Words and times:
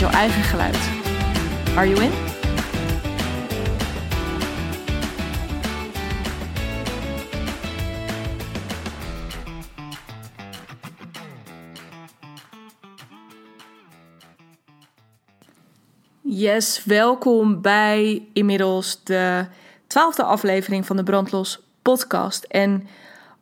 met 0.00 0.10
jouw 0.10 0.20
eigen 0.20 0.42
geluid. 0.42 0.76
Are 1.76 1.88
you 1.88 2.02
in? 2.02 2.10
Yes, 16.22 16.84
welkom 16.84 17.62
bij 17.62 18.28
inmiddels 18.32 19.04
de 19.04 19.46
twaalfde 19.86 20.22
aflevering 20.22 20.86
van 20.86 20.96
de 20.96 21.02
Brandlos 21.02 21.60
podcast. 21.82 22.44
En 22.44 22.88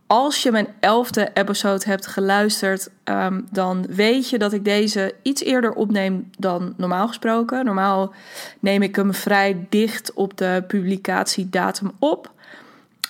als 0.07 0.43
je 0.43 0.51
mijn 0.51 0.69
elfde 0.81 1.31
episode 1.35 1.85
hebt 1.85 2.07
geluisterd, 2.07 2.91
um, 3.05 3.47
dan 3.51 3.87
weet 3.89 4.31
je 4.31 4.39
dat 4.39 4.53
ik 4.53 4.65
deze 4.65 5.15
iets 5.23 5.43
eerder 5.43 5.73
opneem 5.73 6.31
dan 6.39 6.75
normaal 6.77 7.09
gesproken. 7.09 7.65
Normaal 7.65 8.15
neem 8.61 8.83
ik 8.83 8.97
hem 8.97 9.15
vrij 9.15 9.67
dicht 9.69 10.13
op 10.15 10.37
de 10.37 10.65
publicatiedatum 10.67 11.93
op. 11.99 12.31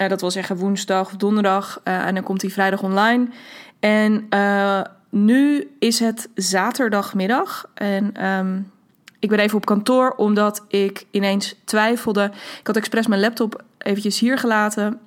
Uh, 0.01 0.09
dat 0.09 0.21
wil 0.21 0.31
zeggen 0.31 0.57
woensdag 0.57 1.07
of 1.07 1.17
donderdag. 1.17 1.81
Uh, 1.85 2.07
en 2.07 2.15
dan 2.15 2.23
komt 2.23 2.43
hij 2.43 2.51
vrijdag 2.51 2.83
online. 2.83 3.29
En 3.81 4.27
uh, 4.31 4.81
nu 5.09 5.71
is 5.79 5.99
het 5.99 6.29
zaterdagmiddag. 6.35 7.71
En 7.75 8.27
um, 8.27 8.71
ik 9.19 9.29
ben 9.29 9.39
even 9.39 9.57
op 9.57 9.67
kantoor 9.67 10.11
omdat 10.11 10.65
ik 10.69 11.07
ineens 11.11 11.55
twijfelde. 11.65 12.31
Ik 12.61 12.67
had 12.67 12.77
expres 12.77 13.07
mijn 13.07 13.21
laptop 13.21 13.63
eventjes 13.79 14.19
hier 14.19 14.39
gelaten. 14.39 15.01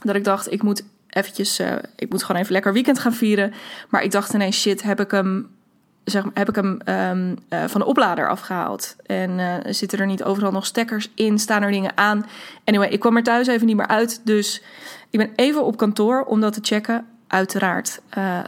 Dat 0.00 0.14
ik 0.14 0.24
dacht, 0.24 0.52
ik 0.52 0.62
moet 0.62 0.82
eventjes, 1.14 1.60
uh, 1.60 1.72
ik 1.96 2.10
moet 2.10 2.22
gewoon 2.22 2.40
even 2.40 2.52
lekker 2.52 2.72
weekend 2.72 2.98
gaan 2.98 3.12
vieren. 3.12 3.54
Maar 3.88 4.02
ik 4.02 4.10
dacht 4.10 4.32
ineens, 4.32 4.60
shit, 4.60 4.82
heb 4.82 5.00
ik 5.00 5.10
hem, 5.10 5.48
zeg, 6.04 6.24
heb 6.34 6.48
ik 6.48 6.54
hem 6.54 6.78
um, 6.88 7.36
uh, 7.50 7.64
van 7.66 7.80
de 7.80 7.86
oplader 7.86 8.28
afgehaald? 8.28 8.96
En 9.06 9.38
uh, 9.38 9.54
zitten 9.66 9.98
er 9.98 10.06
niet 10.06 10.24
overal 10.24 10.52
nog 10.52 10.66
stekkers 10.66 11.10
in? 11.14 11.38
Staan 11.38 11.62
er 11.62 11.70
dingen 11.70 11.96
aan? 11.96 12.26
Anyway, 12.64 12.88
ik 12.88 13.00
kwam 13.00 13.16
er 13.16 13.22
thuis 13.22 13.46
even 13.46 13.66
niet 13.66 13.76
meer 13.76 13.86
uit. 13.86 14.20
Dus 14.24 14.62
ik 15.10 15.18
ben 15.18 15.30
even 15.36 15.64
op 15.64 15.76
kantoor 15.76 16.24
om 16.24 16.40
dat 16.40 16.52
te 16.52 16.60
checken. 16.62 17.06
Uiteraard 17.26 18.00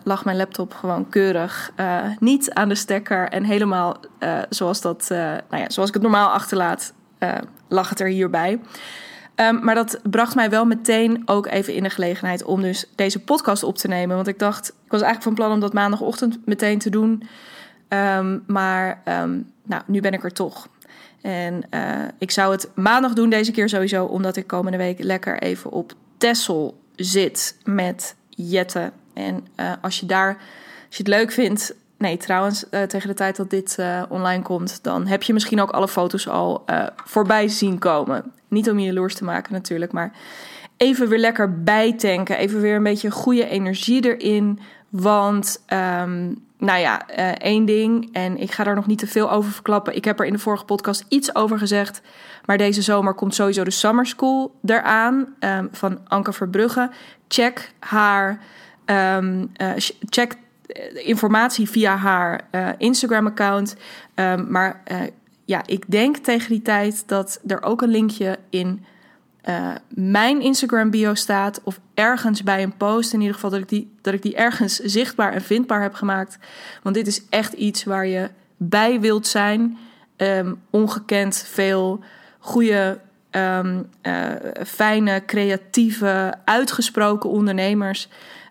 lag 0.02 0.24
mijn 0.24 0.36
laptop 0.36 0.74
gewoon 0.74 1.08
keurig 1.08 1.72
niet 2.18 2.50
aan 2.52 2.68
de 2.68 2.74
stekker. 2.74 3.28
En 3.28 3.44
helemaal 3.44 3.96
zoals, 4.48 4.80
dat, 4.80 5.06
nou 5.08 5.62
ja, 5.62 5.70
zoals 5.70 5.88
ik 5.88 5.94
het 5.94 6.02
normaal 6.02 6.28
achterlaat, 6.28 6.92
lag 7.68 7.88
het 7.88 8.00
er 8.00 8.08
hierbij. 8.08 8.60
Um, 9.40 9.64
maar 9.64 9.74
dat 9.74 10.00
bracht 10.02 10.34
mij 10.34 10.50
wel 10.50 10.64
meteen 10.64 11.22
ook 11.24 11.46
even 11.46 11.74
in 11.74 11.82
de 11.82 11.90
gelegenheid 11.90 12.44
om 12.44 12.60
dus 12.60 12.86
deze 12.94 13.20
podcast 13.20 13.62
op 13.62 13.76
te 13.76 13.88
nemen. 13.88 14.16
Want 14.16 14.28
ik 14.28 14.38
dacht, 14.38 14.68
ik 14.68 14.90
was 14.90 15.02
eigenlijk 15.02 15.22
van 15.22 15.34
plan 15.34 15.52
om 15.52 15.60
dat 15.60 15.72
maandagochtend 15.72 16.38
meteen 16.46 16.78
te 16.78 16.90
doen. 16.90 17.22
Um, 17.88 18.44
maar 18.46 19.02
um, 19.04 19.52
nou, 19.62 19.82
nu 19.86 20.00
ben 20.00 20.12
ik 20.12 20.24
er 20.24 20.32
toch. 20.32 20.68
En 21.22 21.62
uh, 21.70 21.80
ik 22.18 22.30
zou 22.30 22.52
het 22.52 22.70
maandag 22.74 23.12
doen 23.12 23.30
deze 23.30 23.50
keer 23.50 23.68
sowieso, 23.68 24.04
omdat 24.04 24.36
ik 24.36 24.46
komende 24.46 24.78
week 24.78 25.02
lekker 25.02 25.42
even 25.42 25.70
op 25.70 25.92
Tessel 26.18 26.80
zit 26.94 27.56
met 27.64 28.16
Jette. 28.28 28.92
En 29.14 29.46
uh, 29.56 29.72
als 29.80 30.00
je 30.00 30.06
daar, 30.06 30.28
als 30.86 30.96
je 30.96 31.02
het 31.02 31.08
leuk 31.08 31.32
vindt, 31.32 31.74
Nee, 31.98 32.16
trouwens, 32.16 32.64
uh, 32.70 32.82
tegen 32.82 33.08
de 33.08 33.14
tijd 33.14 33.36
dat 33.36 33.50
dit 33.50 33.78
online 34.08 34.42
komt, 34.42 34.82
dan 34.82 35.06
heb 35.06 35.22
je 35.22 35.32
misschien 35.32 35.60
ook 35.60 35.70
alle 35.70 35.88
foto's 35.88 36.28
al 36.28 36.64
voorbij 37.04 37.48
zien 37.48 37.78
komen. 37.78 38.32
Niet 38.56 38.70
om 38.70 38.78
je 38.78 38.86
jaloers 38.86 39.14
te 39.14 39.24
maken 39.24 39.52
natuurlijk, 39.52 39.92
maar 39.92 40.12
even 40.76 41.08
weer 41.08 41.18
lekker 41.18 41.62
bijtanken. 41.62 42.36
Even 42.38 42.60
weer 42.60 42.76
een 42.76 42.82
beetje 42.82 43.10
goede 43.10 43.48
energie 43.48 44.16
erin. 44.16 44.60
Want, 44.88 45.64
um, 45.68 46.44
nou 46.58 46.80
ja, 46.80 47.06
één 47.38 47.64
ding, 47.64 48.08
en 48.12 48.38
ik 48.38 48.50
ga 48.52 48.64
daar 48.64 48.74
nog 48.74 48.86
niet 48.86 48.98
te 48.98 49.06
veel 49.06 49.30
over 49.30 49.52
verklappen. 49.52 49.96
Ik 49.96 50.04
heb 50.04 50.20
er 50.20 50.26
in 50.26 50.32
de 50.32 50.38
vorige 50.38 50.64
podcast 50.64 51.04
iets 51.08 51.34
over 51.34 51.58
gezegd. 51.58 52.00
Maar 52.44 52.58
deze 52.58 52.82
zomer 52.82 53.14
komt 53.14 53.34
sowieso 53.34 53.64
de 53.64 53.70
Summer 53.70 54.06
School 54.06 54.54
eraan 54.64 55.34
um, 55.40 55.68
van 55.72 55.98
Anke 56.08 56.32
Verbrugge. 56.32 56.90
Check 57.28 57.72
haar, 57.78 58.40
um, 58.86 59.52
check 60.08 60.34
informatie 60.94 61.70
via 61.70 61.96
haar 61.96 62.40
uh, 62.52 62.68
Instagram-account. 62.78 63.76
Maar 64.48 64.82
uh, 64.92 64.98
ja, 65.46 65.62
ik 65.66 65.90
denk 65.90 66.16
tegen 66.16 66.48
die 66.48 66.62
tijd 66.62 67.08
dat 67.08 67.40
er 67.46 67.62
ook 67.62 67.82
een 67.82 67.88
linkje 67.88 68.38
in 68.50 68.84
uh, 69.48 69.74
mijn 69.88 70.40
Instagram-bio 70.40 71.14
staat. 71.14 71.60
Of 71.62 71.80
ergens 71.94 72.42
bij 72.42 72.62
een 72.62 72.76
post. 72.76 73.12
In 73.12 73.20
ieder 73.20 73.34
geval 73.34 73.50
dat 73.50 73.60
ik, 73.60 73.68
die, 73.68 73.94
dat 74.00 74.14
ik 74.14 74.22
die 74.22 74.36
ergens 74.36 74.78
zichtbaar 74.78 75.32
en 75.32 75.42
vindbaar 75.42 75.82
heb 75.82 75.94
gemaakt. 75.94 76.38
Want 76.82 76.94
dit 76.94 77.06
is 77.06 77.22
echt 77.28 77.52
iets 77.52 77.84
waar 77.84 78.06
je 78.06 78.30
bij 78.56 79.00
wilt 79.00 79.26
zijn. 79.26 79.78
Um, 80.16 80.60
ongekend 80.70 81.36
veel 81.36 82.00
goede, 82.38 83.00
um, 83.30 83.90
fijne, 84.64 85.22
creatieve, 85.26 86.34
uitgesproken 86.44 87.30
ondernemers. 87.30 88.08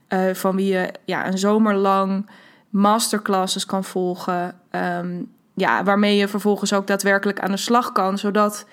Uh, 0.09 0.33
van 0.33 0.55
wie 0.55 0.73
je 0.73 0.91
ja, 1.05 1.27
een 1.27 1.37
zomer 1.37 1.75
lang 1.75 2.29
masterclasses 2.69 3.65
kan 3.65 3.83
volgen. 3.83 4.59
Um, 4.71 5.33
ja, 5.55 5.83
waarmee 5.83 6.15
je 6.15 6.27
vervolgens 6.27 6.73
ook 6.73 6.87
daadwerkelijk 6.87 7.39
aan 7.39 7.51
de 7.51 7.57
slag 7.57 7.91
kan. 7.91 8.17
Zodat 8.17 8.65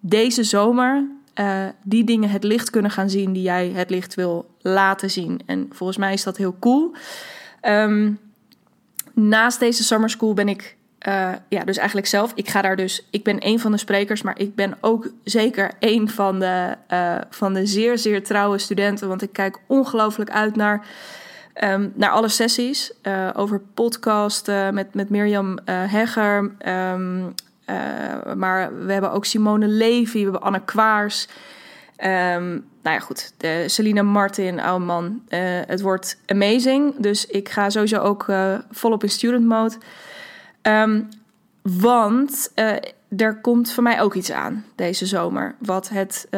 deze 0.00 0.42
zomer 0.42 1.06
uh, 1.34 1.64
die 1.82 2.04
dingen 2.04 2.30
het 2.30 2.44
licht 2.44 2.70
kunnen 2.70 2.90
gaan 2.90 3.10
zien 3.10 3.32
die 3.32 3.42
jij 3.42 3.68
het 3.74 3.90
licht 3.90 4.14
wil 4.14 4.50
laten 4.60 5.10
zien. 5.10 5.40
En 5.46 5.68
volgens 5.72 5.98
mij 5.98 6.12
is 6.12 6.22
dat 6.22 6.36
heel 6.36 6.56
cool. 6.60 6.94
Um, 7.62 8.18
naast 9.14 9.60
deze 9.60 9.84
summer 9.84 10.10
school 10.10 10.34
ben 10.34 10.48
ik 10.48 10.76
uh, 11.08 11.32
ja, 11.48 11.64
dus 11.64 11.76
eigenlijk 11.76 12.06
zelf. 12.06 12.32
Ik 12.34 12.48
ga 12.48 12.62
daar 12.62 12.76
dus. 12.76 13.06
Ik 13.10 13.24
ben 13.24 13.46
een 13.46 13.60
van 13.60 13.72
de 13.72 13.78
sprekers, 13.78 14.22
maar 14.22 14.38
ik 14.38 14.54
ben 14.54 14.76
ook 14.80 15.10
zeker 15.24 15.70
een 15.78 16.08
van 16.08 16.38
de, 16.38 16.76
uh, 16.92 17.16
van 17.30 17.54
de 17.54 17.66
zeer, 17.66 17.98
zeer 17.98 18.24
trouwe 18.24 18.58
studenten. 18.58 19.08
Want 19.08 19.22
ik 19.22 19.32
kijk 19.32 19.58
ongelooflijk 19.66 20.30
uit 20.30 20.56
naar, 20.56 20.86
um, 21.64 21.92
naar 21.94 22.10
alle 22.10 22.28
sessies. 22.28 22.92
Uh, 23.02 23.30
over 23.34 23.60
podcasten 23.74 24.74
met, 24.74 24.94
met 24.94 25.10
Mirjam 25.10 25.58
Hegger. 25.64 26.52
Um, 26.66 27.34
maar 28.36 28.84
we 28.86 28.92
hebben 28.92 29.12
ook 29.12 29.24
Simone 29.24 29.66
Levy, 29.66 30.16
we 30.16 30.22
hebben 30.22 30.40
Anne 30.40 30.64
Kwaars. 30.64 31.28
Um, 32.04 32.66
nou 32.82 32.96
ja, 32.96 32.98
goed. 32.98 33.32
De 33.36 33.64
Selina 33.66 34.02
Martin, 34.02 34.60
oude 34.60 34.84
man. 34.84 35.22
het 35.66 35.80
wordt 35.80 36.18
amazing. 36.26 36.94
Dus 36.98 37.26
ik 37.26 37.48
ga 37.48 37.70
sowieso 37.70 37.98
ook 37.98 38.26
volop 38.70 39.02
in 39.02 39.10
student 39.10 39.44
mode. 39.44 39.74
Want 41.62 42.52
er 43.16 43.40
komt 43.40 43.72
voor 43.72 43.82
mij 43.82 44.00
ook 44.00 44.14
iets 44.14 44.30
aan 44.32 44.64
deze 44.74 45.06
zomer. 45.06 45.54
Wat 45.58 45.88
het, 45.88 46.28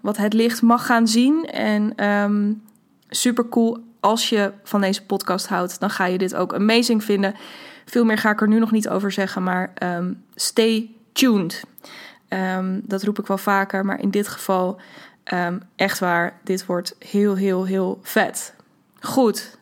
wat 0.00 0.16
het 0.16 0.32
licht 0.32 0.62
mag 0.62 0.86
gaan 0.86 1.08
zien. 1.08 1.44
En 1.44 2.04
um, 2.04 2.62
super 3.08 3.48
cool. 3.48 3.86
Als 4.00 4.28
je 4.28 4.52
van 4.62 4.80
deze 4.80 5.04
podcast 5.04 5.46
houdt, 5.46 5.80
dan 5.80 5.90
ga 5.90 6.04
je 6.04 6.18
dit 6.18 6.34
ook 6.34 6.54
amazing 6.54 7.04
vinden. 7.04 7.34
Veel 7.84 8.04
meer 8.04 8.18
ga 8.18 8.30
ik 8.30 8.40
er 8.40 8.48
nu 8.48 8.58
nog 8.58 8.70
niet 8.70 8.88
over 8.88 9.12
zeggen. 9.12 9.42
Maar 9.42 9.72
um, 9.82 10.24
stay 10.34 10.90
tuned. 11.12 11.64
dat 12.82 13.02
roep 13.02 13.18
ik 13.18 13.26
wel 13.26 13.38
vaker. 13.38 13.84
Maar 13.84 14.00
in 14.00 14.10
dit 14.10 14.28
geval 14.28 14.80
echt 15.76 15.98
waar. 15.98 16.38
Dit 16.44 16.66
wordt 16.66 16.96
heel, 16.98 17.36
heel, 17.36 17.64
heel 17.64 17.98
vet. 18.02 18.54
Goed. 19.00 19.56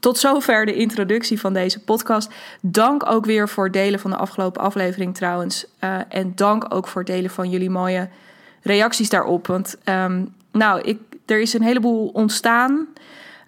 Tot 0.00 0.18
zover 0.18 0.66
de 0.66 0.74
introductie 0.74 1.40
van 1.40 1.52
deze 1.52 1.80
podcast. 1.80 2.32
Dank 2.60 3.06
ook 3.06 3.24
weer 3.24 3.48
voor 3.48 3.70
delen 3.70 4.00
van 4.00 4.10
de 4.10 4.16
afgelopen 4.16 4.62
aflevering 4.62 5.14
trouwens. 5.14 5.66
Uh, 5.80 5.98
en 6.08 6.32
dank 6.34 6.74
ook 6.74 6.88
voor 6.88 7.04
delen 7.04 7.30
van 7.30 7.50
jullie 7.50 7.70
mooie 7.70 8.08
reacties 8.62 9.08
daarop. 9.08 9.46
Want 9.46 9.76
nou, 10.52 10.80
ik, 10.80 10.98
er 11.26 11.40
is 11.40 11.52
een 11.52 11.62
heleboel 11.62 12.08
ontstaan 12.08 12.88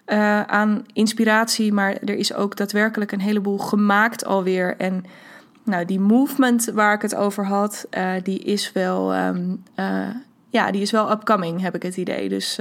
uh, 0.07 0.41
aan 0.41 0.85
inspiratie. 0.93 1.73
Maar 1.73 1.91
er 1.91 2.15
is 2.15 2.33
ook 2.33 2.57
daadwerkelijk 2.57 3.11
een 3.11 3.21
heleboel 3.21 3.57
gemaakt 3.57 4.25
alweer. 4.25 4.75
En 4.77 5.05
nou, 5.63 5.85
die 5.85 5.99
movement 5.99 6.65
waar 6.73 6.93
ik 6.93 7.01
het 7.01 7.15
over 7.15 7.45
had, 7.45 7.85
uh, 7.97 8.11
die 8.23 8.39
is 8.39 8.71
wel... 8.71 9.15
Um, 9.15 9.63
ja, 10.49 10.71
die 10.71 10.81
is 10.81 10.91
wel 10.91 11.11
upcoming, 11.11 11.61
heb 11.61 11.75
ik 11.75 11.83
het 11.83 11.97
idee. 11.97 12.29
Dus 12.29 12.55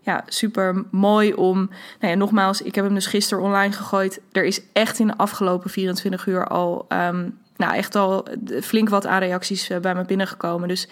ja, 0.00 0.24
super 0.26 0.84
mooi 0.90 1.32
om. 1.32 1.56
Nou 2.00 2.12
ja, 2.12 2.14
nogmaals, 2.14 2.62
ik 2.62 2.74
heb 2.74 2.84
hem 2.84 2.94
dus 2.94 3.06
gisteren 3.06 3.44
online 3.44 3.72
gegooid. 3.72 4.20
Er 4.32 4.44
is 4.44 4.62
echt 4.72 4.98
in 4.98 5.06
de 5.06 5.16
afgelopen 5.16 5.70
24 5.70 6.26
uur 6.26 6.46
al. 6.46 6.84
Ehm, 6.88 7.28
nou, 7.56 7.74
echt 7.74 7.94
al 7.94 8.26
flink 8.62 8.88
wat 8.88 9.06
aanreacties 9.06 9.70
bij 9.80 9.94
me 9.94 10.04
binnengekomen. 10.04 10.68
Dus 10.68 10.88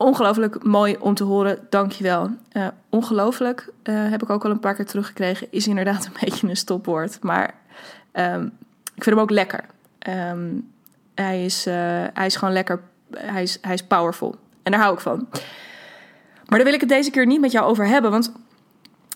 ongelooflijk 0.00 0.64
mooi 0.64 0.96
om 1.00 1.14
te 1.14 1.24
horen. 1.24 1.66
Dankjewel. 1.70 2.30
Uh, 2.52 2.66
ongelooflijk 2.88 3.72
uh, 3.84 4.10
heb 4.10 4.22
ik 4.22 4.30
ook 4.30 4.44
al 4.44 4.50
een 4.50 4.60
paar 4.60 4.74
keer 4.74 4.86
teruggekregen. 4.86 5.46
Is 5.50 5.66
inderdaad 5.66 6.06
een 6.06 6.16
beetje 6.24 6.48
een 6.48 6.56
stopwoord. 6.56 7.22
Maar 7.22 7.54
um, 8.12 8.44
ik 8.94 9.02
vind 9.02 9.16
hem 9.16 9.18
ook 9.18 9.30
lekker. 9.30 9.64
Um, 10.08 10.70
hij, 11.14 11.44
is, 11.44 11.66
uh, 11.66 11.74
hij 12.14 12.26
is 12.26 12.36
gewoon 12.36 12.54
lekker. 12.54 12.80
Hij 13.16 13.42
is, 13.42 13.58
hij 13.60 13.74
is 13.74 13.82
powerful. 13.82 14.34
En 14.62 14.72
daar 14.72 14.80
hou 14.80 14.94
ik 14.94 15.00
van. 15.00 15.28
Maar 16.46 16.58
daar 16.58 16.64
wil 16.64 16.74
ik 16.74 16.80
het 16.80 16.88
deze 16.88 17.10
keer 17.10 17.26
niet 17.26 17.40
met 17.40 17.52
jou 17.52 17.66
over 17.66 17.86
hebben. 17.86 18.10
Want 18.10 18.32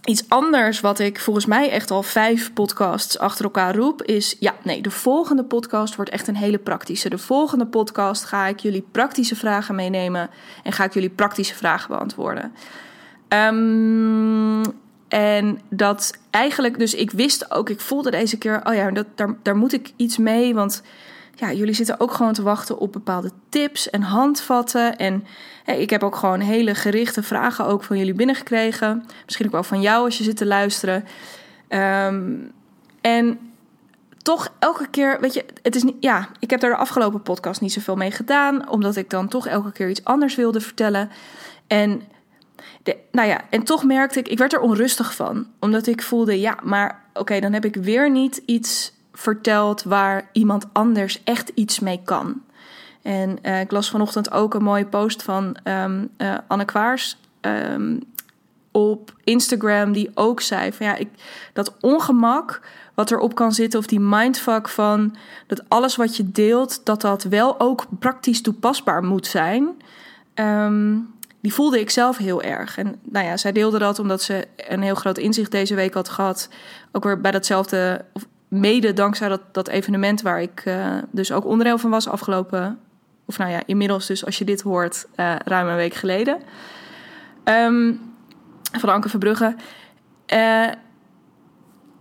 Iets 0.05 0.29
anders 0.29 0.81
wat 0.81 0.99
ik 0.99 1.21
volgens 1.21 1.47
mij 1.47 1.71
echt 1.71 1.91
al 1.91 2.03
vijf 2.03 2.53
podcasts 2.53 3.19
achter 3.19 3.45
elkaar 3.45 3.77
roep 3.77 4.03
is: 4.03 4.37
ja, 4.41 4.55
nee, 4.63 4.83
de 4.83 4.91
volgende 4.91 5.45
podcast 5.45 5.97
wordt 5.97 6.11
echt 6.11 6.29
een 6.29 6.37
hele 6.37 6.59
praktische. 6.59 7.09
De 7.09 7.19
volgende 7.19 7.67
podcast 7.67 8.25
ga 8.25 8.47
ik 8.47 8.61
jullie 8.61 8.87
praktische 8.93 9.37
vragen 9.37 9.75
meenemen 9.75 10.31
en 10.63 10.73
ga 10.73 10.85
ik 10.85 10.95
jullie 10.95 11.11
praktische 11.11 11.55
vragen 11.55 11.89
beantwoorden. 11.89 12.53
Um, 13.29 14.63
en 15.09 15.61
dat 15.71 16.19
eigenlijk, 16.31 16.79
dus 16.79 16.95
ik 16.95 17.11
wist 17.11 17.51
ook, 17.51 17.69
ik 17.69 17.81
voelde 17.81 18.11
deze 18.11 18.39
keer, 18.39 18.61
oh 18.65 18.75
ja, 18.75 18.91
dat, 18.91 19.07
daar, 19.15 19.37
daar 19.43 19.57
moet 19.57 19.73
ik 19.73 19.93
iets 19.97 20.19
mee, 20.19 20.55
want 20.55 20.83
ja, 21.35 21.53
jullie 21.53 21.75
zitten 21.75 22.01
ook 22.01 22.13
gewoon 22.13 22.33
te 22.33 22.43
wachten 22.43 22.79
op 22.79 22.93
bepaalde 22.93 23.31
tips 23.49 23.91
en 23.91 24.03
handvatten. 24.03 24.97
En 24.97 25.27
ik 25.65 25.91
heb 25.91 26.03
ook 26.03 26.17
gewoon 26.17 26.41
hele 26.41 26.75
gerichte 26.75 27.23
vragen 27.23 27.67
ook 27.67 27.83
van 27.83 27.99
jullie 27.99 28.15
binnengekregen. 28.15 29.05
Misschien 29.25 29.47
ook 29.47 29.53
wel 29.53 29.63
van 29.63 29.81
jou 29.81 30.05
als 30.05 30.19
je 30.19 30.25
zit 30.25 30.37
te 30.37 30.47
luisteren. 30.47 31.05
Um, 31.69 32.53
en 33.01 33.39
toch 34.23 34.53
elke 34.59 34.89
keer, 34.89 35.21
weet 35.21 35.35
je, 35.35 35.45
het 35.63 35.77
is 35.77 35.83
niet, 35.83 35.97
ja, 36.01 36.29
ik 36.39 36.51
heb 36.51 36.61
daar 36.61 36.71
de 36.71 36.77
afgelopen 36.77 37.23
podcast 37.23 37.61
niet 37.61 37.73
zoveel 37.73 37.97
mee 37.97 38.11
gedaan, 38.11 38.69
omdat 38.69 38.97
ik 38.97 39.11
dan 39.11 39.29
toch 39.29 39.47
elke 39.47 39.73
keer 39.73 39.89
iets 39.89 40.05
anders 40.05 40.35
wilde 40.35 40.61
vertellen. 40.61 41.11
En 41.67 42.03
de, 42.83 42.97
nou 43.13 43.29
ja, 43.29 43.41
en 43.51 43.63
toch 43.63 43.85
merkte 43.85 44.19
ik, 44.19 44.29
ik 44.29 44.39
werd 44.39 44.53
er 44.53 44.61
onrustig 44.61 45.15
van, 45.15 45.47
omdat 45.61 45.87
ik 45.87 46.03
voelde, 46.03 46.41
ja, 46.41 46.59
maar 46.63 47.05
oké, 47.13 47.41
dan 47.41 47.53
heb 47.53 47.65
ik 47.65 47.75
weer 47.75 48.11
niet 48.11 48.43
iets 48.47 48.93
verteld 49.15 49.83
waar 49.83 50.29
iemand 50.33 50.67
anders 50.73 51.23
echt 51.25 51.49
iets 51.55 51.81
mee 51.81 52.01
kan. 52.05 52.43
En 53.03 53.39
uh, 53.43 53.61
ik 53.61 53.71
las 53.71 53.91
vanochtend 53.91 54.31
ook 54.31 54.55
een 54.55 54.63
mooie 54.63 54.87
post 54.87 55.23
van 55.23 55.57
um, 55.65 56.11
uh, 56.19 56.35
Anne 56.47 56.65
Kwaars 56.65 57.19
um, 57.41 58.01
op 58.71 59.15
Instagram, 59.25 59.93
die 59.93 60.11
ook 60.15 60.41
zei 60.41 60.73
van 60.73 60.87
ja, 60.87 60.95
ik, 60.95 61.09
dat 61.53 61.75
ongemak 61.81 62.61
wat 62.95 63.11
erop 63.11 63.35
kan 63.35 63.53
zitten, 63.53 63.79
of 63.79 63.87
die 63.87 64.01
mindfuck 64.01 64.69
van 64.69 65.17
dat 65.47 65.63
alles 65.69 65.97
wat 65.97 66.17
je 66.17 66.31
deelt, 66.31 66.81
dat 66.85 67.01
dat 67.01 67.23
wel 67.23 67.61
ook 67.61 67.87
praktisch 67.99 68.43
toepasbaar 68.43 69.05
moet 69.05 69.27
zijn. 69.27 69.69
Um, 70.35 71.15
die 71.41 71.55
voelde 71.55 71.81
ik 71.81 71.91
zelf 71.91 72.17
heel 72.17 72.43
erg. 72.43 72.79
En 72.79 73.01
nou 73.03 73.27
ja, 73.27 73.37
zij 73.37 73.53
deelde 73.53 73.79
dat 73.79 73.99
omdat 73.99 74.23
ze 74.23 74.49
een 74.57 74.83
heel 74.83 74.95
groot 74.95 75.19
inzicht 75.19 75.51
deze 75.51 75.75
week 75.75 75.95
had 75.95 76.09
gehad. 76.09 76.49
Ook 76.93 77.05
weer 77.05 77.21
bij 77.21 77.31
datzelfde, 77.31 78.05
mede 78.55 78.93
dankzij 78.93 79.29
dat, 79.29 79.41
dat 79.53 79.69
evenement 79.69 80.23
waar 80.23 80.43
ik 80.43 80.65
uh, 80.65 80.97
dus 81.11 81.33
ook 81.33 81.45
onderdeel 81.45 81.79
van 81.79 81.91
was 81.91 82.09
afgelopen 82.09 82.79
of 83.27 83.39
nou 83.39 83.51
ja, 83.51 83.63
inmiddels 83.67 84.07
dus 84.07 84.25
als 84.25 84.39
je 84.39 84.45
dit 84.45 84.61
hoort, 84.61 85.07
uh, 85.17 85.35
ruim 85.45 85.69
een 85.69 85.77
week 85.77 85.95
geleden. 85.95 86.39
Um, 87.45 88.01
van 88.73 88.89
Anke 88.89 89.09
Verbrugge. 89.09 89.55
Uh, 90.35 90.69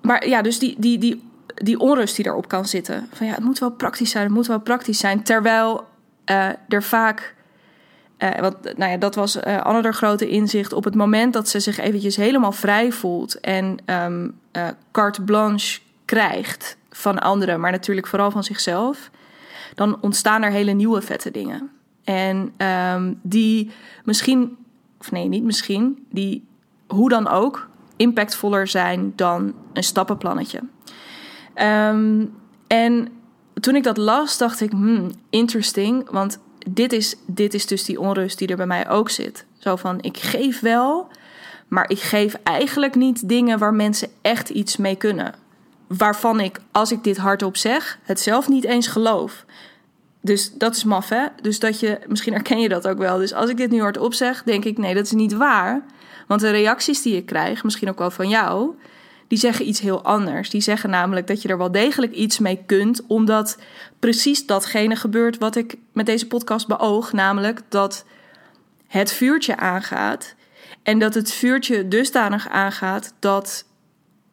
maar 0.02 0.28
ja, 0.28 0.42
dus 0.42 0.60
die, 0.60 0.76
die, 0.78 0.98
die, 0.98 1.30
die 1.56 1.80
onrust 1.80 2.16
die 2.16 2.26
erop 2.26 2.48
kan 2.48 2.66
zitten. 2.66 3.08
Van 3.12 3.28
ja, 3.28 3.34
het 3.34 3.44
moet 3.44 3.60
wel 3.60 3.72
praktisch 3.72 4.12
zijn, 4.12 4.24
het 4.24 4.34
moet 4.34 4.48
wel 4.48 4.60
praktisch 4.60 5.00
zijn. 5.00 5.24
Terwijl 5.24 5.88
er 6.68 6.84
vaak... 6.84 7.36
Uh, 8.18 8.30
nou 8.76 8.92
ja, 8.92 8.98
dat 8.98 9.16
was 9.16 9.38
uh, 9.38 9.62
Anne 9.62 9.92
grote 9.92 10.30
inzicht. 10.30 10.74
Op 10.74 10.84
het 10.84 10.96
moment 10.96 11.34
dat 11.34 11.50
ze 11.50 11.60
zich 11.60 11.78
eventjes 11.78 12.16
helemaal 12.16 12.52
vrij 12.52 12.92
voelt... 12.92 13.40
en 13.40 13.78
um, 13.86 14.40
carte 14.92 15.22
blanche 15.22 15.80
krijgt 16.14 16.78
van 16.90 17.20
anderen... 17.20 17.60
maar 17.60 17.72
natuurlijk 17.72 18.08
vooral 18.08 18.32
van 18.32 18.44
zichzelf 18.44 19.10
dan 19.76 19.98
ontstaan 20.02 20.44
er 20.44 20.52
hele 20.52 20.72
nieuwe 20.72 21.02
vette 21.02 21.32
dingen. 21.32 21.72
En 22.04 22.54
um, 22.68 23.20
die 23.22 23.72
misschien, 24.04 24.58
of 25.00 25.12
nee, 25.12 25.28
niet 25.28 25.44
misschien, 25.44 26.06
die 26.10 26.48
hoe 26.88 27.10
dan 27.10 27.28
ook 27.28 27.68
impactvoller 27.96 28.68
zijn 28.68 29.14
dan 29.16 29.54
een 29.74 29.84
stappenplannetje. 29.84 30.60
Um, 31.56 32.34
en 32.68 33.08
toen 33.54 33.76
ik 33.76 33.84
dat 33.84 33.98
las, 33.98 34.38
dacht 34.38 34.62
ik, 34.62 34.72
hmm, 34.72 35.12
interesting, 35.30 36.10
want 36.10 36.40
dit 36.70 36.94
is, 36.94 37.16
dit 37.26 37.54
is 37.54 37.66
dus 37.66 37.86
die 37.86 38.00
onrust 38.00 38.38
die 38.38 38.48
er 38.48 38.58
bij 38.58 38.66
mij 38.66 38.90
ook 38.90 39.10
zit. 39.10 39.46
Zo 39.58 39.76
van, 39.76 40.02
ik 40.02 40.18
geef 40.18 40.60
wel, 40.60 41.08
maar 41.68 41.90
ik 41.90 42.00
geef 42.00 42.34
eigenlijk 42.44 42.96
niet 42.96 43.30
dingen 43.30 43.60
waar 43.60 43.74
mensen 43.74 44.10
echt 44.22 44.50
iets 44.50 44.78
mee 44.78 44.96
kunnen. 44.96 45.43
Waarvan 45.88 46.40
ik, 46.40 46.60
als 46.72 46.92
ik 46.92 47.04
dit 47.04 47.18
hardop 47.18 47.58
zeg, 47.58 48.00
het 48.04 48.20
zelf 48.20 48.48
niet 48.48 48.64
eens 48.64 48.88
geloof. 48.88 49.46
Dus 50.22 50.54
dat 50.54 50.76
is 50.76 50.84
maf, 50.84 51.10
hè? 51.10 51.26
Dus 51.42 51.60
dat 51.60 51.80
je, 51.80 52.00
misschien 52.08 52.34
herken 52.34 52.60
je 52.60 52.70
dat 52.70 52.88
ook 52.88 52.98
wel. 52.98 53.18
Dus 53.18 53.34
als 53.34 53.50
ik 53.50 53.58
dit 53.58 53.72
nu 53.72 53.82
hardop 53.82 54.14
zeg, 54.14 54.44
denk 54.44 54.66
ik, 54.66 54.78
nee, 54.78 54.94
dat 54.94 55.06
is 55.06 55.12
niet 55.12 55.34
waar. 55.34 55.84
Want 56.28 56.42
de 56.42 56.50
reacties 56.50 57.02
die 57.02 57.16
ik 57.16 57.26
krijg, 57.26 57.64
misschien 57.64 57.90
ook 57.90 58.00
wel 58.00 58.12
van 58.12 58.30
jou, 58.30 58.76
die 59.28 59.38
zeggen 59.38 59.68
iets 59.68 59.80
heel 59.80 60.04
anders. 60.04 60.50
Die 60.50 60.62
zeggen 60.62 60.90
namelijk 60.90 61.28
dat 61.28 61.42
je 61.42 61.48
er 61.48 61.58
wel 61.58 61.72
degelijk 61.72 62.14
iets 62.14 62.40
mee 62.40 62.64
kunt, 62.66 63.02
omdat 63.08 63.58
precies 64.00 64.46
datgene 64.46 64.96
gebeurt 64.96 65.38
wat 65.38 65.56
ik 65.56 65.76
met 65.94 66.06
deze 66.06 66.28
podcast 66.28 66.68
beoog. 66.68 67.14
Namelijk 67.14 67.62
dat 67.70 68.06
het 68.88 69.12
vuurtje 69.12 69.58
aangaat. 69.58 70.36
En 70.84 71.00
dat 71.00 71.14
het 71.14 71.32
vuurtje 71.32 71.88
dusdanig 71.88 72.50
aangaat 72.50 73.14
dat 73.20 73.66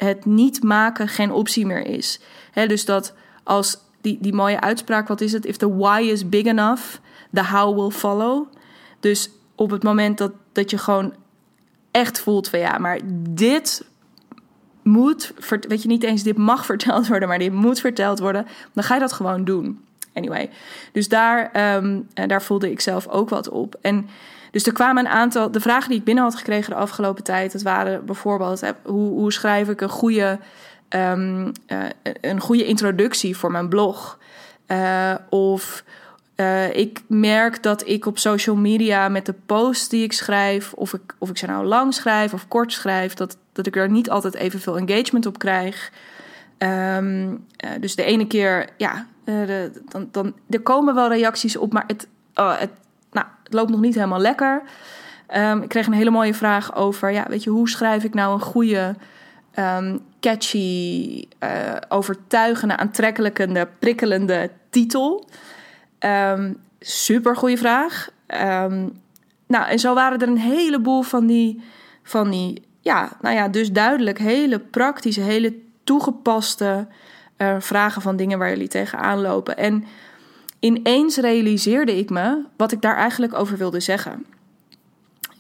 het 0.05 0.25
niet 0.25 0.63
maken 0.63 1.09
geen 1.09 1.33
optie 1.33 1.67
meer 1.67 1.87
is. 1.87 2.21
Dus 2.53 2.85
dat 2.85 3.15
als 3.43 3.79
die, 4.01 4.19
die 4.21 4.33
mooie 4.33 4.61
uitspraak, 4.61 5.09
wat 5.09 5.21
is 5.21 5.33
het? 5.33 5.47
If 5.47 5.57
the 5.57 5.77
why 5.77 6.01
is 6.03 6.29
big 6.29 6.45
enough, 6.45 6.83
the 7.33 7.45
how 7.45 7.79
will 7.79 7.91
follow. 7.91 8.47
Dus 9.01 9.31
op 9.55 9.71
het 9.71 9.83
moment 9.83 10.19
dat, 10.19 10.33
dat 10.53 10.71
je 10.71 10.79
gewoon 10.79 11.15
echt 11.91 12.21
voelt 12.21 12.49
van 12.49 12.59
ja, 12.59 12.79
maar 12.79 13.01
dit 13.31 13.85
moet, 14.83 15.33
weet 15.69 15.83
je 15.83 15.89
niet 15.89 16.03
eens, 16.03 16.23
dit 16.23 16.37
mag 16.37 16.65
verteld 16.73 17.09
worden, 17.09 17.29
maar 17.29 17.39
dit 17.39 17.53
moet 17.53 17.81
verteld 17.81 18.19
worden, 18.19 18.47
dan 18.73 18.85
ga 18.85 18.95
je 18.95 19.01
dat 19.01 19.13
gewoon 19.13 19.45
doen. 19.45 19.85
Anyway, 20.15 20.51
dus 20.93 21.09
daar, 21.09 21.77
um, 21.77 22.09
daar 22.15 22.43
voelde 22.43 22.71
ik 22.71 22.81
zelf 22.81 23.09
ook 23.09 23.29
wat 23.29 23.49
op. 23.49 23.79
En 23.81 24.09
dus 24.51 24.67
er 24.67 24.73
kwamen 24.73 25.07
een 25.07 25.13
aantal, 25.13 25.51
de 25.51 25.61
vragen 25.61 25.89
die 25.89 25.99
ik 25.99 26.05
binnen 26.05 26.25
had 26.25 26.35
gekregen 26.35 26.71
de 26.71 26.77
afgelopen 26.77 27.25
tijd, 27.25 27.53
dat 27.53 27.63
waren 27.63 28.05
bijvoorbeeld, 28.05 28.73
hoe, 28.83 29.11
hoe 29.11 29.33
schrijf 29.33 29.69
ik 29.69 29.81
een 29.81 29.89
goede 29.89 30.39
um, 30.91 31.53
uh, 31.69 31.85
een 32.21 32.41
goede 32.41 32.65
introductie 32.65 33.37
voor 33.37 33.51
mijn 33.51 33.69
blog. 33.69 34.19
Uh, 34.69 35.15
of 35.29 35.85
uh, 36.37 36.77
ik 36.77 37.03
merk 37.07 37.63
dat 37.63 37.89
ik 37.89 38.07
op 38.07 38.19
social 38.19 38.57
media 38.57 39.09
met 39.09 39.27
de 39.27 39.35
posts 39.47 39.89
die 39.89 40.03
ik 40.03 40.13
schrijf, 40.13 40.73
of 40.73 40.93
ik, 40.93 41.15
of 41.19 41.31
ik 41.31 41.39
ze 41.39 41.47
nou 41.47 41.65
lang 41.65 41.95
schrijf 41.95 42.33
of 42.33 42.49
kort 42.49 42.73
schrijf, 42.73 43.15
dat, 43.15 43.37
dat 43.53 43.67
ik 43.67 43.77
er 43.77 43.91
niet 43.91 44.11
altijd 44.11 44.35
evenveel 44.35 44.77
engagement 44.77 45.27
op 45.27 45.39
krijg. 45.39 45.93
Um, 46.59 47.47
dus 47.81 47.95
de 47.95 48.03
ene 48.03 48.27
keer, 48.27 48.69
ja, 48.77 49.07
de, 49.25 49.83
dan, 49.89 50.09
dan, 50.11 50.35
er 50.51 50.61
komen 50.61 50.95
wel 50.95 51.09
reacties 51.09 51.57
op, 51.57 51.73
maar 51.73 51.85
het, 51.87 52.09
oh, 52.35 52.59
het, 52.59 52.71
het 53.51 53.59
loopt 53.59 53.71
nog 53.71 53.81
niet 53.81 53.95
helemaal 53.95 54.21
lekker. 54.21 54.63
Um, 55.37 55.63
ik 55.63 55.69
kreeg 55.69 55.87
een 55.87 55.93
hele 55.93 56.11
mooie 56.11 56.35
vraag 56.35 56.75
over, 56.75 57.13
ja, 57.13 57.25
weet 57.29 57.45
je, 57.45 57.51
hoe 57.51 57.69
schrijf 57.69 58.05
ik 58.05 58.15
nou 58.15 58.35
een 58.35 58.41
goede 58.41 58.95
um, 59.59 60.01
catchy, 60.21 61.25
uh, 61.45 61.51
overtuigende, 61.89 62.77
aantrekkelijke, 62.77 63.69
prikkelende 63.79 64.51
titel? 64.71 65.29
Um, 65.99 66.57
super 66.81 67.37
goede 67.37 67.57
vraag. 67.57 68.09
Nou, 69.47 69.69
en 69.69 69.79
zo 69.79 69.95
waren 69.95 70.19
er 70.19 70.29
een 70.29 70.39
heleboel 70.39 71.03
van 71.03 71.27
die, 71.27 71.63
van 72.03 72.31
die, 72.31 72.63
ja, 72.81 73.09
nou 73.21 73.35
ja, 73.35 73.49
dus 73.49 73.73
duidelijk 73.73 74.19
hele 74.19 74.59
praktische, 74.59 75.21
hele 75.21 75.55
toegepaste 75.85 76.87
uh, 77.39 77.57
vragen 77.59 78.03
van 78.03 78.17
dingen 78.17 78.39
waar 78.39 78.49
jullie 78.49 78.69
tegenaan 78.69 79.21
lopen. 79.21 79.57
En 79.57 79.85
ineens 80.61 81.17
realiseerde 81.17 81.99
ik 81.99 82.11
me 82.11 82.43
wat 82.57 82.73
ik 82.73 82.81
daar 82.81 82.97
eigenlijk 82.97 83.35
over 83.35 83.57
wilde 83.57 83.81
zeggen. 83.81 84.27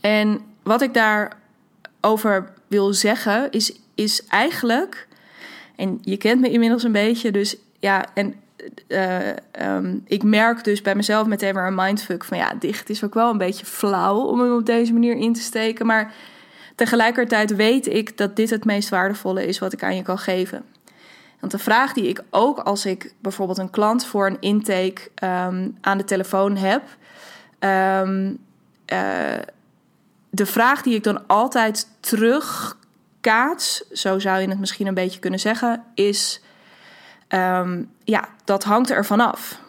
En 0.01 0.41
wat 0.63 0.83
ik 0.83 0.95
daarover 0.95 2.53
wil 2.67 2.93
zeggen 2.93 3.51
is 3.51 3.73
is 3.95 4.27
eigenlijk, 4.27 5.09
en 5.77 5.99
je 6.03 6.17
kent 6.17 6.41
me 6.41 6.51
inmiddels 6.51 6.83
een 6.83 6.93
beetje, 6.93 7.31
dus 7.31 7.57
ja, 7.79 8.05
en 8.15 8.35
uh, 8.89 9.29
um, 9.61 10.03
ik 10.07 10.23
merk 10.23 10.65
dus 10.65 10.83
bij 10.83 10.95
mezelf 10.95 11.27
meteen 11.27 11.55
maar 11.55 11.67
een 11.67 11.75
mindfuck 11.75 12.25
van 12.25 12.39
ja, 12.39 12.55
dicht 12.59 12.91
is 12.91 13.05
ook 13.05 13.15
wel 13.15 13.31
een 13.31 13.39
beetje 13.39 13.67
flauw 13.67 14.17
om 14.17 14.41
hem 14.41 14.55
op 14.55 14.67
deze 14.67 14.93
manier 14.93 15.17
in 15.17 15.33
te 15.33 15.41
steken. 15.41 15.87
Maar 15.87 16.13
Tegelijkertijd 16.81 17.57
weet 17.57 17.87
ik 17.87 18.17
dat 18.17 18.37
dit 18.37 18.51
het 18.51 18.65
meest 18.65 18.89
waardevolle 18.89 19.47
is 19.47 19.59
wat 19.59 19.73
ik 19.73 19.83
aan 19.83 19.97
je 19.97 20.03
kan 20.03 20.19
geven. 20.19 20.65
Want 21.41 21.53
de 21.53 21.59
vraag 21.59 21.93
die 21.93 22.09
ik 22.09 22.23
ook 22.31 22.59
als 22.59 22.87
ik 22.87 23.15
bijvoorbeeld 23.19 23.59
een 23.59 23.71
klant 23.71 24.07
voor 24.07 24.27
een 24.27 24.41
intake 24.41 25.11
ehm, 25.15 25.69
aan 25.81 25.99
de 25.99 26.05
telefoon 26.05 26.57
heb, 26.57 26.83
um, 27.61 28.39
de 30.31 30.47
vraag 30.47 30.83
die 30.83 30.95
ik 30.95 31.05
dan 31.05 31.27
altijd 31.27 31.89
terugkaats, 32.01 33.89
zo 33.93 34.19
zou 34.19 34.41
je 34.41 34.49
het 34.49 34.59
misschien 34.59 34.87
een 34.87 34.95
beetje 34.95 35.21
kunnen 35.21 35.41
zeggen, 35.41 35.85
is: 35.95 36.43
um, 37.29 37.91
ja, 38.05 38.29
dat 38.45 38.65
hangt 38.65 38.91
er 38.91 39.05
vanaf. 39.05 39.61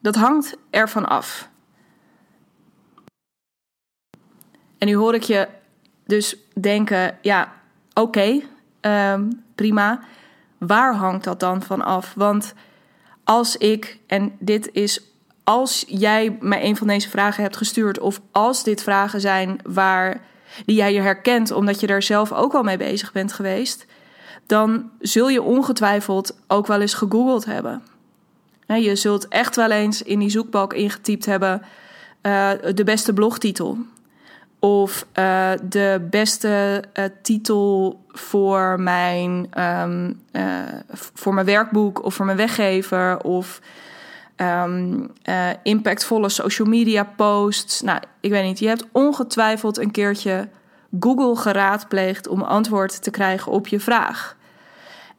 Dat 0.00 0.14
hangt 0.14 0.56
er 0.70 0.88
van 0.88 1.08
af. 1.08 1.48
En 4.78 4.86
nu 4.86 4.96
hoor 4.96 5.14
ik 5.14 5.22
je 5.22 5.48
dus 6.06 6.36
denken: 6.60 7.18
ja, 7.22 7.52
oké, 7.94 8.44
okay, 8.80 9.28
prima 9.54 10.00
waar 10.60 10.94
hangt 10.94 11.24
dat 11.24 11.40
dan 11.40 11.62
van 11.62 11.82
af? 11.82 12.12
Want 12.14 12.54
als 13.24 13.56
ik, 13.56 13.98
en 14.06 14.32
dit 14.38 14.68
is 14.72 15.02
als 15.44 15.84
jij 15.86 16.36
mij 16.40 16.64
een 16.64 16.76
van 16.76 16.86
deze 16.86 17.08
vragen 17.08 17.42
hebt 17.42 17.56
gestuurd, 17.56 17.98
of 17.98 18.20
als 18.32 18.64
dit 18.64 18.82
vragen 18.82 19.20
zijn 19.20 19.60
waar 19.62 20.20
die 20.64 20.76
jij 20.76 20.92
je 20.92 21.00
herkent 21.00 21.50
omdat 21.50 21.80
je 21.80 21.86
daar 21.86 22.02
zelf 22.02 22.32
ook 22.32 22.54
al 22.54 22.62
mee 22.62 22.76
bezig 22.76 23.12
bent 23.12 23.32
geweest, 23.32 23.86
dan 24.46 24.90
zul 25.00 25.28
je 25.28 25.42
ongetwijfeld 25.42 26.36
ook 26.46 26.66
wel 26.66 26.80
eens 26.80 26.94
gegoogeld 26.94 27.44
hebben. 27.44 27.82
Je 28.66 28.96
zult 28.96 29.28
echt 29.28 29.56
wel 29.56 29.70
eens 29.70 30.02
in 30.02 30.18
die 30.18 30.30
zoekbalk 30.30 30.72
ingetypt 30.74 31.26
hebben 31.26 31.62
uh, 32.22 32.50
de 32.74 32.84
beste 32.84 33.12
blogtitel. 33.12 33.78
Of 34.60 35.06
uh, 35.18 35.50
de 35.62 36.06
beste 36.10 36.84
uh, 36.94 37.04
titel 37.22 38.00
voor 38.08 38.80
mijn, 38.80 39.60
um, 39.60 40.20
uh, 40.32 40.58
voor 40.92 41.34
mijn 41.34 41.46
werkboek 41.46 42.04
of 42.04 42.14
voor 42.14 42.24
mijn 42.24 42.36
weggever. 42.36 43.22
Of 43.22 43.60
um, 44.36 45.10
impactvolle 45.62 46.28
social 46.28 46.68
media 46.68 47.04
posts. 47.16 47.80
Nou, 47.80 48.00
ik 48.20 48.30
weet 48.30 48.44
niet. 48.44 48.58
Je 48.58 48.68
hebt 48.68 48.86
ongetwijfeld 48.92 49.78
een 49.78 49.90
keertje 49.90 50.48
Google 51.00 51.36
geraadpleegd 51.36 52.28
om 52.28 52.42
antwoord 52.42 53.02
te 53.02 53.10
krijgen 53.10 53.52
op 53.52 53.66
je 53.66 53.80
vraag. 53.80 54.36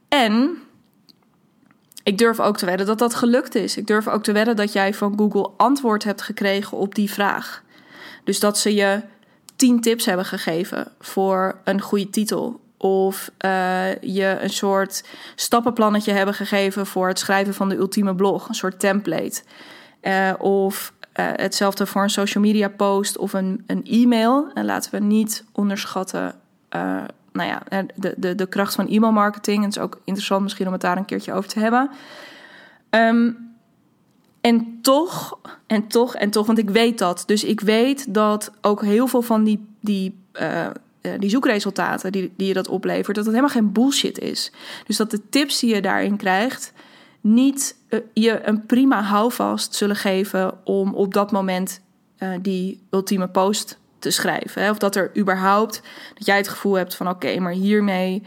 En 0.08 0.58
ik 2.04 2.18
durf 2.18 2.40
ook 2.40 2.58
te 2.58 2.66
wedden 2.66 2.86
dat 2.86 3.00
dat 3.00 3.16
gelukt 3.16 3.56
is. 3.56 3.78
Ik 3.78 3.88
durf 3.88 4.08
ook 4.08 4.24
te 4.24 4.32
wedden 4.32 4.56
dat 4.56 4.74
jij 4.74 4.94
van 4.94 5.18
Google 5.18 5.50
antwoord 5.58 6.04
hebt 6.04 6.22
gekregen 6.22 6.78
op 6.78 6.96
die 6.96 7.12
vraag. 7.12 7.64
Dus 8.24 8.40
dat 8.40 8.58
ze 8.58 8.74
je 8.74 9.02
tien 9.62 9.82
tips 9.82 10.06
hebben 10.06 10.26
gegeven 10.26 10.88
voor 11.00 11.58
een 11.64 11.82
goede 11.82 12.10
titel. 12.10 12.60
Of 12.78 13.32
uh, 13.46 13.96
je 14.02 14.38
een 14.40 14.50
soort 14.50 15.04
stappenplannetje 15.36 16.12
hebben 16.12 16.34
gegeven 16.34 16.86
voor 16.86 17.08
het 17.08 17.20
schrijven 17.20 17.54
van 17.54 17.70
de 17.70 17.76
ultieme 17.76 18.16
blog, 18.16 18.48
een 18.48 18.56
soort 18.56 18.80
template. 18.80 19.42
Uh, 20.02 20.34
of 20.38 20.94
uh, 21.20 21.26
hetzelfde 21.36 21.86
voor 21.86 22.04
een 22.04 22.10
social 22.10 22.44
media 22.44 22.68
post 22.70 23.18
of 23.18 23.34
een, 23.34 23.64
een 23.68 23.86
e-mail. 23.86 24.52
En 24.54 24.66
laten 24.66 24.92
we 24.92 25.00
niet 25.00 25.44
onderschatten 25.52 26.36
nou 27.32 27.50
ja, 27.50 27.62
de, 27.96 28.14
de, 28.18 28.36
de 28.36 28.48
kracht 28.48 28.76
van 28.76 28.88
e-mail 28.88 29.12
marketing. 29.12 29.64
Het 29.64 29.76
is 29.76 29.82
ook 29.82 30.02
interessant 30.04 30.42
misschien 30.44 30.66
om 30.66 30.72
het 30.72 30.82
daar 30.82 30.98
een 30.98 31.06
keertje 31.06 31.34
over 31.34 31.50
te 31.50 31.60
hebben. 31.60 31.90
Um, 32.90 33.51
en 34.42 34.80
toch, 34.82 35.40
en 35.68 35.88
toch, 35.88 36.16
en 36.16 36.30
toch, 36.30 36.46
want 36.46 36.58
ik 36.58 36.70
weet 36.70 36.98
dat. 36.98 37.24
Dus 37.26 37.44
ik 37.44 37.60
weet 37.60 38.14
dat 38.14 38.52
ook 38.62 38.82
heel 38.82 39.08
veel 39.08 39.22
van 39.22 39.44
die, 39.44 39.66
die, 39.80 40.20
uh, 40.42 40.68
die 41.20 41.30
zoekresultaten 41.30 42.12
die, 42.12 42.34
die 42.38 42.48
je 42.48 42.54
dat 42.54 42.68
oplevert, 42.68 43.16
dat 43.16 43.26
het 43.26 43.36
helemaal 43.36 43.56
geen 43.56 43.72
bullshit 43.72 44.20
is. 44.20 44.52
Dus 44.86 44.98
dat 44.98 45.12
de 45.12 45.30
tips 45.30 45.60
die 45.60 45.76
je 45.76 45.82
daarin 45.82 46.18
krijgt, 46.18 46.74
niet 47.22 47.76
uh, 47.90 48.00
je 48.14 48.48
een 48.48 48.66
prima 48.66 49.02
houvast 49.02 49.76
zullen 49.76 49.96
geven 49.96 50.54
om 50.64 50.94
op 50.94 51.14
dat 51.14 51.32
moment 51.32 51.82
die 52.42 52.82
ultieme 52.90 53.28
post 53.28 53.78
te 54.00 54.12
schrijven. 54.12 54.62
Hè? 54.62 54.70
Of 54.70 54.78
dat 54.78 54.96
er 54.96 55.18
überhaupt, 55.18 55.82
dat 56.14 56.26
jij 56.26 56.38
het 56.38 56.48
gevoel 56.48 56.74
hebt 56.74 56.96
van 56.96 57.10
oké, 57.10 57.40
maar 57.40 57.52
hiermee, 57.52 58.24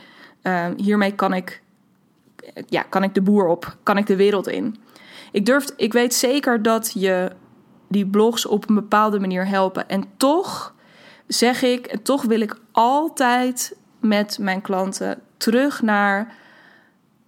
hiermee 0.76 1.12
kan 1.12 1.35
ik, 1.35 1.62
ja, 2.66 2.83
kan 2.83 3.02
ik 3.02 3.14
de 3.14 3.23
boer 3.23 3.47
op, 3.47 3.76
kan 3.83 3.97
ik 3.97 4.06
de 4.06 4.16
wereld 4.16 4.49
in. 4.49 4.76
Ik, 5.35 5.47
durf, 5.47 5.64
ik 5.76 5.93
weet 5.93 6.14
zeker 6.14 6.62
dat 6.62 6.93
je 6.95 7.31
die 7.88 8.07
blogs 8.07 8.47
op 8.47 8.69
een 8.69 8.75
bepaalde 8.75 9.21
manier 9.21 9.47
helpen. 9.47 9.88
En 9.88 10.05
toch 10.17 10.75
zeg 11.26 11.62
ik, 11.62 11.87
en 11.87 12.03
toch 12.03 12.23
wil 12.23 12.41
ik 12.41 12.57
altijd 12.73 13.76
met 14.00 14.38
mijn 14.41 14.61
klanten 14.61 15.21
terug 15.37 15.83
naar 15.83 16.35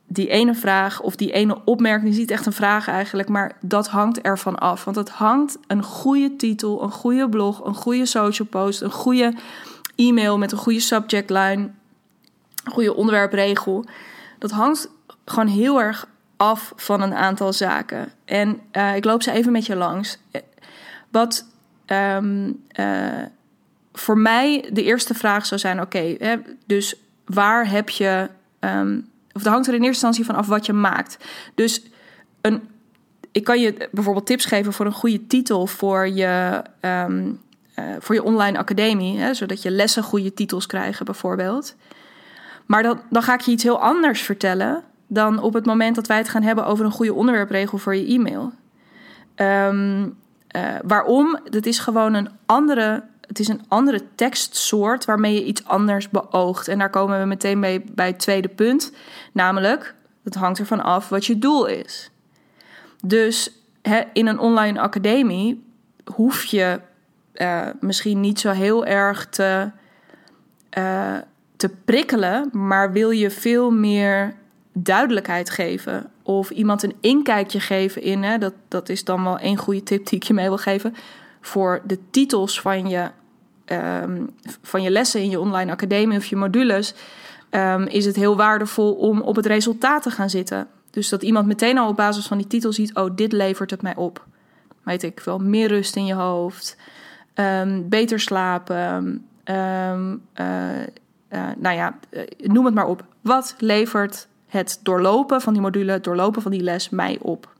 die 0.06 0.28
ene 0.28 0.54
vraag 0.54 1.00
of 1.00 1.16
die 1.16 1.32
ene 1.32 1.60
opmerking. 1.64 2.10
is 2.10 2.18
niet 2.18 2.30
echt 2.30 2.46
een 2.46 2.52
vraag 2.52 2.88
eigenlijk, 2.88 3.28
maar 3.28 3.56
dat 3.60 3.88
hangt 3.88 4.20
ervan 4.20 4.58
af. 4.58 4.84
Want 4.84 4.96
het 4.96 5.10
hangt 5.10 5.58
een 5.66 5.82
goede 5.82 6.36
titel, 6.36 6.82
een 6.82 6.90
goede 6.90 7.28
blog, 7.28 7.64
een 7.64 7.74
goede 7.74 8.06
social 8.06 8.48
post, 8.48 8.80
een 8.80 8.90
goede 8.90 9.34
e-mail 9.96 10.38
met 10.38 10.52
een 10.52 10.58
goede 10.58 10.80
subject 10.80 11.30
line, 11.30 11.70
een 12.64 12.72
goede 12.72 12.94
onderwerpregel. 12.94 13.84
Dat 14.38 14.50
hangt 14.50 14.90
gewoon 15.24 15.48
heel 15.48 15.80
erg 15.80 16.08
af 16.36 16.72
van 16.76 17.02
een 17.02 17.14
aantal 17.14 17.52
zaken. 17.52 18.12
En 18.24 18.60
uh, 18.72 18.96
ik 18.96 19.04
loop 19.04 19.22
ze 19.22 19.30
even 19.30 19.52
met 19.52 19.66
je 19.66 19.76
langs. 19.76 20.18
Wat 21.10 21.46
um, 21.86 22.62
uh, 22.80 23.22
voor 23.92 24.18
mij 24.18 24.70
de 24.72 24.82
eerste 24.82 25.14
vraag 25.14 25.46
zou 25.46 25.60
zijn: 25.60 25.80
oké, 25.80 26.16
dus 26.66 26.94
waar 27.24 27.70
heb 27.70 27.88
je. 27.88 28.28
Um, 28.60 29.08
of 29.32 29.42
dat 29.42 29.52
hangt 29.52 29.66
er 29.66 29.74
in 29.74 29.82
eerste 29.82 30.06
instantie 30.06 30.24
van 30.24 30.34
af 30.34 30.46
wat 30.46 30.66
je 30.66 30.72
maakt. 30.72 31.16
Dus 31.54 31.82
een, 32.40 32.68
ik 33.32 33.44
kan 33.44 33.60
je 33.60 33.88
bijvoorbeeld 33.92 34.26
tips 34.26 34.44
geven 34.44 34.72
voor 34.72 34.86
een 34.86 34.92
goede 34.92 35.26
titel 35.26 35.66
voor 35.66 36.08
je, 36.08 36.62
um, 36.80 37.40
uh, 37.78 37.84
voor 37.98 38.14
je 38.14 38.22
online 38.22 38.58
academie, 38.58 39.18
hè, 39.18 39.34
zodat 39.34 39.62
je 39.62 39.70
lessen 39.70 40.02
goede 40.02 40.34
titels 40.34 40.66
krijgen, 40.66 41.04
bijvoorbeeld. 41.04 41.74
Maar 42.66 42.82
dan, 42.82 43.00
dan 43.10 43.22
ga 43.22 43.34
ik 43.34 43.40
je 43.40 43.50
iets 43.50 43.62
heel 43.62 43.80
anders 43.80 44.22
vertellen 44.22 44.84
dan 45.06 45.38
op 45.38 45.54
het 45.54 45.66
moment 45.66 45.94
dat 45.94 46.06
wij 46.06 46.16
het 46.16 46.28
gaan 46.28 46.42
hebben 46.42 46.66
over 46.66 46.84
een 46.84 46.90
goede 46.90 47.14
onderwerpregel 47.14 47.78
voor 47.78 47.96
je 47.96 48.06
e-mail. 48.06 48.52
Um, 49.36 50.16
uh, 50.56 50.74
waarom? 50.82 51.38
Dat 51.50 51.66
is 51.66 51.78
gewoon 51.78 52.14
een 52.14 52.30
andere. 52.46 53.02
Het 53.20 53.38
is 53.38 53.48
een 53.48 53.64
andere 53.68 54.02
tekstsoort 54.14 55.04
waarmee 55.04 55.34
je 55.34 55.44
iets 55.44 55.64
anders 55.64 56.08
beoogt. 56.08 56.68
En 56.68 56.78
daar 56.78 56.90
komen 56.90 57.20
we 57.20 57.26
meteen 57.26 57.60
bij, 57.60 57.84
bij 57.94 58.06
het 58.06 58.18
tweede 58.18 58.48
punt. 58.48 58.92
Namelijk, 59.32 59.94
het 60.24 60.34
hangt 60.34 60.58
ervan 60.58 60.82
af 60.82 61.08
wat 61.08 61.26
je 61.26 61.38
doel 61.38 61.66
is. 61.66 62.10
Dus 63.04 63.52
in 64.12 64.26
een 64.26 64.38
online 64.38 64.80
academie 64.80 65.64
hoef 66.14 66.44
je 66.44 66.80
uh, 67.34 67.66
misschien 67.80 68.20
niet 68.20 68.40
zo 68.40 68.50
heel 68.50 68.86
erg 68.86 69.26
te, 69.28 69.70
uh, 70.78 71.14
te 71.56 71.68
prikkelen, 71.84 72.48
maar 72.52 72.92
wil 72.92 73.10
je 73.10 73.30
veel 73.30 73.70
meer 73.70 74.34
duidelijkheid 74.82 75.50
geven. 75.50 76.10
Of 76.22 76.50
iemand 76.50 76.82
een 76.82 76.94
inkijkje 77.00 77.60
geven 77.60 78.02
in. 78.02 78.22
Hè, 78.22 78.38
dat, 78.38 78.54
dat 78.68 78.88
is 78.88 79.04
dan 79.04 79.24
wel 79.24 79.38
één 79.38 79.56
goede 79.56 79.82
tip 79.82 80.06
die 80.06 80.18
ik 80.18 80.24
je 80.24 80.34
mee 80.34 80.48
wil 80.48 80.58
geven. 80.58 80.94
Voor 81.40 81.82
de 81.84 81.98
titels 82.10 82.60
van 82.60 82.88
je, 82.88 83.10
um, 83.66 84.30
van 84.62 84.82
je 84.82 84.90
lessen 84.90 85.20
in 85.20 85.30
je 85.30 85.40
online 85.40 85.72
academie 85.72 86.18
of 86.18 86.26
je 86.26 86.36
modules. 86.36 86.94
Um, 87.50 87.86
is 87.86 88.04
het 88.04 88.16
heel 88.16 88.36
waardevol 88.36 88.94
om 88.94 89.20
op 89.20 89.36
het 89.36 89.46
resultaat 89.46 90.02
te 90.02 90.10
gaan 90.10 90.30
zitten. 90.30 90.68
Dus 90.90 91.08
dat 91.08 91.22
iemand 91.22 91.46
meteen 91.46 91.78
al 91.78 91.88
op 91.88 91.96
basis 91.96 92.26
van 92.26 92.38
die 92.38 92.46
titel 92.46 92.72
ziet: 92.72 92.94
oh, 92.94 93.16
dit 93.16 93.32
levert 93.32 93.70
het 93.70 93.82
mij 93.82 93.96
op. 93.96 94.24
Weet 94.82 95.02
ik 95.02 95.20
wel, 95.20 95.38
meer 95.38 95.68
rust 95.68 95.96
in 95.96 96.06
je 96.06 96.14
hoofd, 96.14 96.76
um, 97.34 97.88
beter 97.88 98.20
slapen. 98.20 99.26
Uh, 99.44 100.12
uh, 100.36 101.48
nou 101.56 101.76
ja, 101.76 101.98
eh, 102.10 102.22
noem 102.36 102.64
het 102.64 102.74
maar 102.74 102.86
op. 102.86 103.04
Wat 103.20 103.54
levert 103.58 104.28
het 104.56 104.80
doorlopen 104.82 105.40
van 105.40 105.52
die 105.52 105.62
module, 105.62 105.92
het 105.92 106.04
doorlopen 106.04 106.42
van 106.42 106.50
die 106.50 106.62
les 106.62 106.88
mij 106.90 107.18
op. 107.20 107.54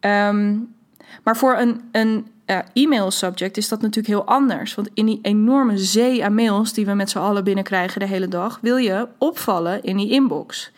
Um, 0.00 0.74
maar 1.22 1.36
voor 1.36 1.56
een, 1.56 1.80
een 1.92 2.26
e-mail 2.72 3.10
subject 3.10 3.56
is 3.56 3.68
dat 3.68 3.80
natuurlijk 3.80 4.14
heel 4.14 4.24
anders. 4.24 4.74
Want 4.74 4.88
in 4.94 5.06
die 5.06 5.18
enorme 5.22 5.78
zee 5.78 6.24
aan 6.24 6.34
mails 6.34 6.72
die 6.72 6.86
we 6.86 6.94
met 6.94 7.10
z'n 7.10 7.18
allen 7.18 7.44
binnenkrijgen 7.44 8.00
de 8.00 8.06
hele 8.06 8.28
dag, 8.28 8.58
wil 8.62 8.76
je 8.76 9.08
opvallen 9.18 9.82
in 9.82 9.96
die 9.96 10.10
inbox. 10.10 10.72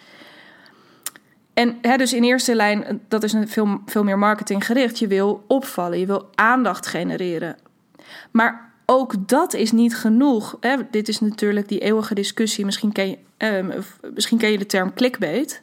En 1.54 1.78
hè, 1.82 1.96
dus 1.96 2.12
in 2.12 2.22
eerste 2.22 2.54
lijn, 2.54 3.00
dat 3.08 3.22
is 3.22 3.32
een 3.32 3.48
veel, 3.48 3.80
veel 3.86 4.04
meer 4.04 4.18
marketinggericht. 4.18 4.98
Je 4.98 5.06
wil 5.06 5.44
opvallen, 5.46 5.98
je 5.98 6.06
wil 6.06 6.30
aandacht 6.34 6.86
genereren. 6.86 7.56
Maar 8.30 8.72
ook 8.86 9.28
dat 9.28 9.54
is 9.54 9.72
niet 9.72 9.96
genoeg. 9.96 10.56
Hè? 10.60 10.76
Dit 10.90 11.08
is 11.08 11.20
natuurlijk 11.20 11.68
die 11.68 11.78
eeuwige 11.78 12.14
discussie. 12.14 12.64
Misschien 12.64 12.92
ken, 12.92 13.08
je, 13.08 13.18
uh, 13.42 13.74
misschien 14.14 14.38
ken 14.38 14.50
je 14.50 14.58
de 14.58 14.66
term 14.66 14.94
clickbait. 14.94 15.62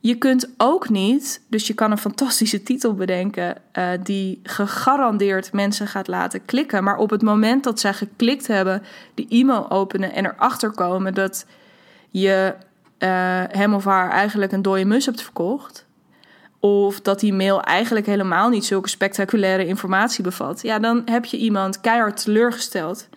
je 0.00 0.14
kunt 0.14 0.48
ook 0.56 0.88
niet, 0.88 1.42
dus 1.48 1.66
je 1.66 1.74
kan 1.74 1.90
een 1.90 1.98
fantastische 1.98 2.62
titel 2.62 2.94
bedenken 2.94 3.56
uh, 3.72 3.88
die 4.02 4.40
gegarandeerd 4.42 5.52
mensen 5.52 5.86
gaat 5.86 6.08
laten 6.08 6.44
klikken. 6.44 6.84
Maar 6.84 6.96
op 6.96 7.10
het 7.10 7.22
moment 7.22 7.64
dat 7.64 7.80
zij 7.80 7.94
geklikt 7.94 8.46
hebben, 8.46 8.82
die 9.14 9.26
e-mail 9.28 9.70
openen 9.70 10.12
en 10.12 10.26
erachter 10.26 10.70
komen 10.70 11.14
dat 11.14 11.46
je 12.10 12.54
uh, 12.98 13.08
hem 13.48 13.74
of 13.74 13.84
haar 13.84 14.10
eigenlijk 14.10 14.52
een 14.52 14.62
dode 14.62 14.84
mus 14.84 15.06
hebt 15.06 15.22
verkocht. 15.22 15.86
Of 16.60 17.00
dat 17.00 17.20
die 17.20 17.32
mail 17.32 17.62
eigenlijk 17.62 18.06
helemaal 18.06 18.48
niet 18.48 18.64
zulke 18.64 18.88
spectaculaire 18.88 19.66
informatie 19.66 20.24
bevat. 20.24 20.62
Ja, 20.62 20.78
dan 20.78 21.02
heb 21.04 21.24
je 21.24 21.36
iemand 21.36 21.80
keihard 21.80 22.22
teleurgesteld. 22.22 23.08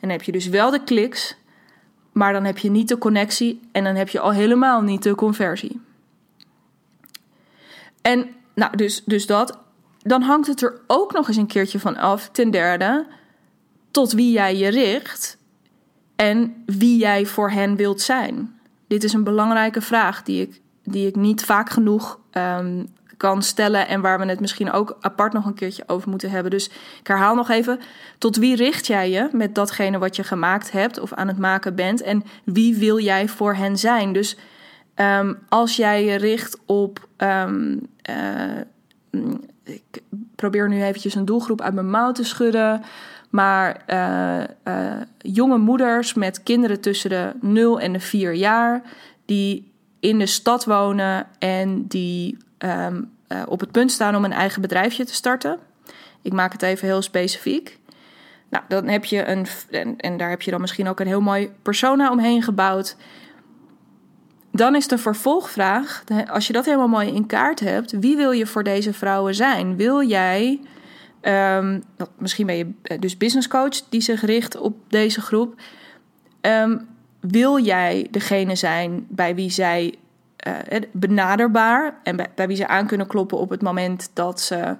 En 0.00 0.10
heb 0.10 0.22
je 0.22 0.32
dus 0.32 0.48
wel 0.48 0.70
de 0.70 0.84
kliks, 0.84 1.36
maar 2.20 2.32
dan 2.32 2.44
heb 2.44 2.58
je 2.58 2.70
niet 2.70 2.88
de 2.88 2.98
connectie 2.98 3.60
en 3.72 3.84
dan 3.84 3.94
heb 3.94 4.08
je 4.08 4.20
al 4.20 4.32
helemaal 4.32 4.80
niet 4.80 5.02
de 5.02 5.14
conversie. 5.14 5.80
En 8.02 8.28
nou, 8.54 8.76
dus, 8.76 9.04
dus 9.04 9.26
dat. 9.26 9.58
Dan 10.02 10.22
hangt 10.22 10.46
het 10.46 10.62
er 10.62 10.80
ook 10.86 11.12
nog 11.12 11.28
eens 11.28 11.36
een 11.36 11.46
keertje 11.46 11.80
van 11.80 11.96
af, 11.96 12.28
ten 12.28 12.50
derde, 12.50 13.06
tot 13.90 14.12
wie 14.12 14.32
jij 14.32 14.56
je 14.56 14.68
richt 14.68 15.36
en 16.16 16.62
wie 16.66 16.98
jij 16.98 17.26
voor 17.26 17.50
hen 17.50 17.76
wilt 17.76 18.00
zijn. 18.00 18.60
Dit 18.86 19.04
is 19.04 19.12
een 19.12 19.24
belangrijke 19.24 19.80
vraag 19.80 20.22
die 20.22 20.42
ik, 20.42 20.60
die 20.84 21.06
ik 21.06 21.16
niet 21.16 21.44
vaak 21.44 21.70
genoeg 21.70 22.18
um, 22.32 22.86
kan 23.20 23.42
stellen 23.42 23.88
en 23.88 24.00
waar 24.00 24.18
we 24.18 24.26
het 24.26 24.40
misschien 24.40 24.72
ook 24.72 24.96
apart 25.00 25.32
nog 25.32 25.44
een 25.44 25.54
keertje 25.54 25.82
over 25.86 26.10
moeten 26.10 26.30
hebben. 26.30 26.50
Dus 26.50 26.66
ik 27.00 27.06
herhaal 27.06 27.34
nog 27.34 27.50
even: 27.50 27.80
tot 28.18 28.36
wie 28.36 28.56
richt 28.56 28.86
jij 28.86 29.10
je 29.10 29.28
met 29.32 29.54
datgene 29.54 29.98
wat 29.98 30.16
je 30.16 30.24
gemaakt 30.24 30.72
hebt 30.72 31.00
of 31.00 31.12
aan 31.12 31.28
het 31.28 31.38
maken 31.38 31.74
bent 31.74 32.02
en 32.02 32.24
wie 32.44 32.76
wil 32.76 32.98
jij 32.98 33.28
voor 33.28 33.54
hen 33.54 33.78
zijn? 33.78 34.12
Dus 34.12 34.36
um, 34.96 35.38
als 35.48 35.76
jij 35.76 36.04
je 36.04 36.14
richt 36.14 36.58
op 36.66 37.08
um, 37.16 37.80
uh, 38.10 38.60
ik 39.64 40.02
probeer 40.34 40.68
nu 40.68 40.82
eventjes 40.82 41.14
een 41.14 41.24
doelgroep 41.24 41.60
uit 41.60 41.74
mijn 41.74 41.90
mouw 41.90 42.12
te 42.12 42.24
schudden. 42.24 42.82
Maar 43.30 43.82
uh, 43.86 44.74
uh, 44.74 45.00
jonge 45.18 45.58
moeders 45.58 46.14
met 46.14 46.42
kinderen 46.42 46.80
tussen 46.80 47.10
de 47.10 47.32
0 47.40 47.80
en 47.80 47.92
de 47.92 48.00
4 48.00 48.34
jaar, 48.34 48.82
die 49.24 49.72
in 50.00 50.18
de 50.18 50.26
stad 50.26 50.64
wonen 50.64 51.26
en 51.38 51.86
die 51.86 52.36
um, 52.64 53.10
uh, 53.28 53.42
op 53.46 53.60
het 53.60 53.70
punt 53.70 53.92
staan 53.92 54.16
om 54.16 54.24
een 54.24 54.32
eigen 54.32 54.60
bedrijfje 54.60 55.04
te 55.04 55.14
starten. 55.14 55.58
Ik 56.22 56.32
maak 56.32 56.52
het 56.52 56.62
even 56.62 56.86
heel 56.86 57.02
specifiek. 57.02 57.78
Nou, 58.50 58.64
dan 58.68 58.88
heb 58.88 59.04
je 59.04 59.26
een, 59.26 59.46
en, 59.96 60.16
daar 60.16 60.30
heb 60.30 60.42
je 60.42 60.50
dan 60.50 60.60
misschien 60.60 60.88
ook 60.88 61.00
een 61.00 61.06
heel 61.06 61.20
mooi 61.20 61.50
persona 61.62 62.10
omheen 62.10 62.42
gebouwd. 62.42 62.96
Dan 64.52 64.74
is 64.74 64.88
de 64.88 64.98
vervolgvraag, 64.98 66.04
als 66.26 66.46
je 66.46 66.52
dat 66.52 66.64
helemaal 66.64 66.88
mooi 66.88 67.08
in 67.08 67.26
kaart 67.26 67.60
hebt, 67.60 67.98
wie 67.98 68.16
wil 68.16 68.30
je 68.30 68.46
voor 68.46 68.64
deze 68.64 68.92
vrouwen 68.92 69.34
zijn? 69.34 69.76
Wil 69.76 70.02
jij, 70.06 70.60
um, 71.22 71.82
misschien 72.18 72.46
ben 72.46 72.56
je 72.56 72.70
eh, 72.82 72.98
dus 72.98 73.16
business 73.16 73.48
coach 73.48 73.80
die 73.88 74.00
zich 74.00 74.24
richt 74.24 74.56
op 74.56 74.76
deze 74.88 75.20
groep. 75.20 75.60
Um, 76.40 76.88
wil 77.20 77.58
jij 77.58 78.06
degene 78.10 78.54
zijn 78.54 79.06
bij 79.08 79.34
wie 79.34 79.50
zij 79.50 79.94
uh, 80.46 80.80
benaderbaar 80.92 81.94
en 82.02 82.16
bij, 82.34 82.46
wie 82.46 82.56
ze 82.56 82.66
aan 82.66 82.86
kunnen 82.86 83.06
kloppen 83.06 83.38
op 83.38 83.50
het 83.50 83.62
moment 83.62 84.10
dat 84.12 84.40
ze, 84.40 84.76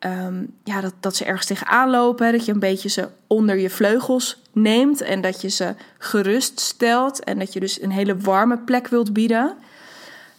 um, 0.00 0.54
ja, 0.64 0.80
dat, 0.80 0.94
dat 1.00 1.16
ze 1.16 1.24
ergens 1.24 1.46
tegenaan 1.46 1.90
lopen. 1.90 2.32
Dat 2.32 2.44
je 2.44 2.52
een 2.52 2.58
beetje 2.58 2.88
ze 2.88 3.08
onder 3.26 3.56
je 3.56 3.70
vleugels 3.70 4.42
neemt 4.52 5.00
en 5.00 5.20
dat 5.20 5.40
je 5.40 5.48
ze 5.48 5.74
gerust 5.98 6.60
stelt 6.60 7.24
en 7.24 7.38
dat 7.38 7.52
je 7.52 7.60
dus 7.60 7.82
een 7.82 7.92
hele 7.92 8.16
warme 8.16 8.58
plek 8.58 8.88
wilt 8.88 9.12
bieden. 9.12 9.54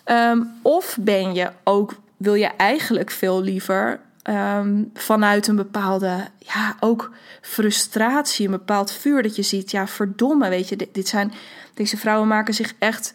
Um, 0.05 0.51
of 0.61 0.97
ben 0.99 1.33
je 1.33 1.49
ook, 1.63 1.95
wil 2.17 2.33
je 2.33 2.47
eigenlijk 2.47 3.11
veel 3.11 3.41
liever 3.41 3.99
um, 4.23 4.89
vanuit 4.93 5.47
een 5.47 5.55
bepaalde, 5.55 6.27
ja, 6.37 6.75
ook 6.79 7.11
frustratie, 7.41 8.45
een 8.45 8.51
bepaald 8.51 8.91
vuur 8.91 9.23
dat 9.23 9.35
je 9.35 9.41
ziet. 9.41 9.71
Ja, 9.71 9.87
verdomme, 9.87 10.49
weet 10.49 10.69
je, 10.69 10.89
dit 10.91 11.07
zijn, 11.07 11.33
deze 11.73 11.97
vrouwen 11.97 12.27
maken 12.27 12.53
zich 12.53 12.73
echt 12.79 13.13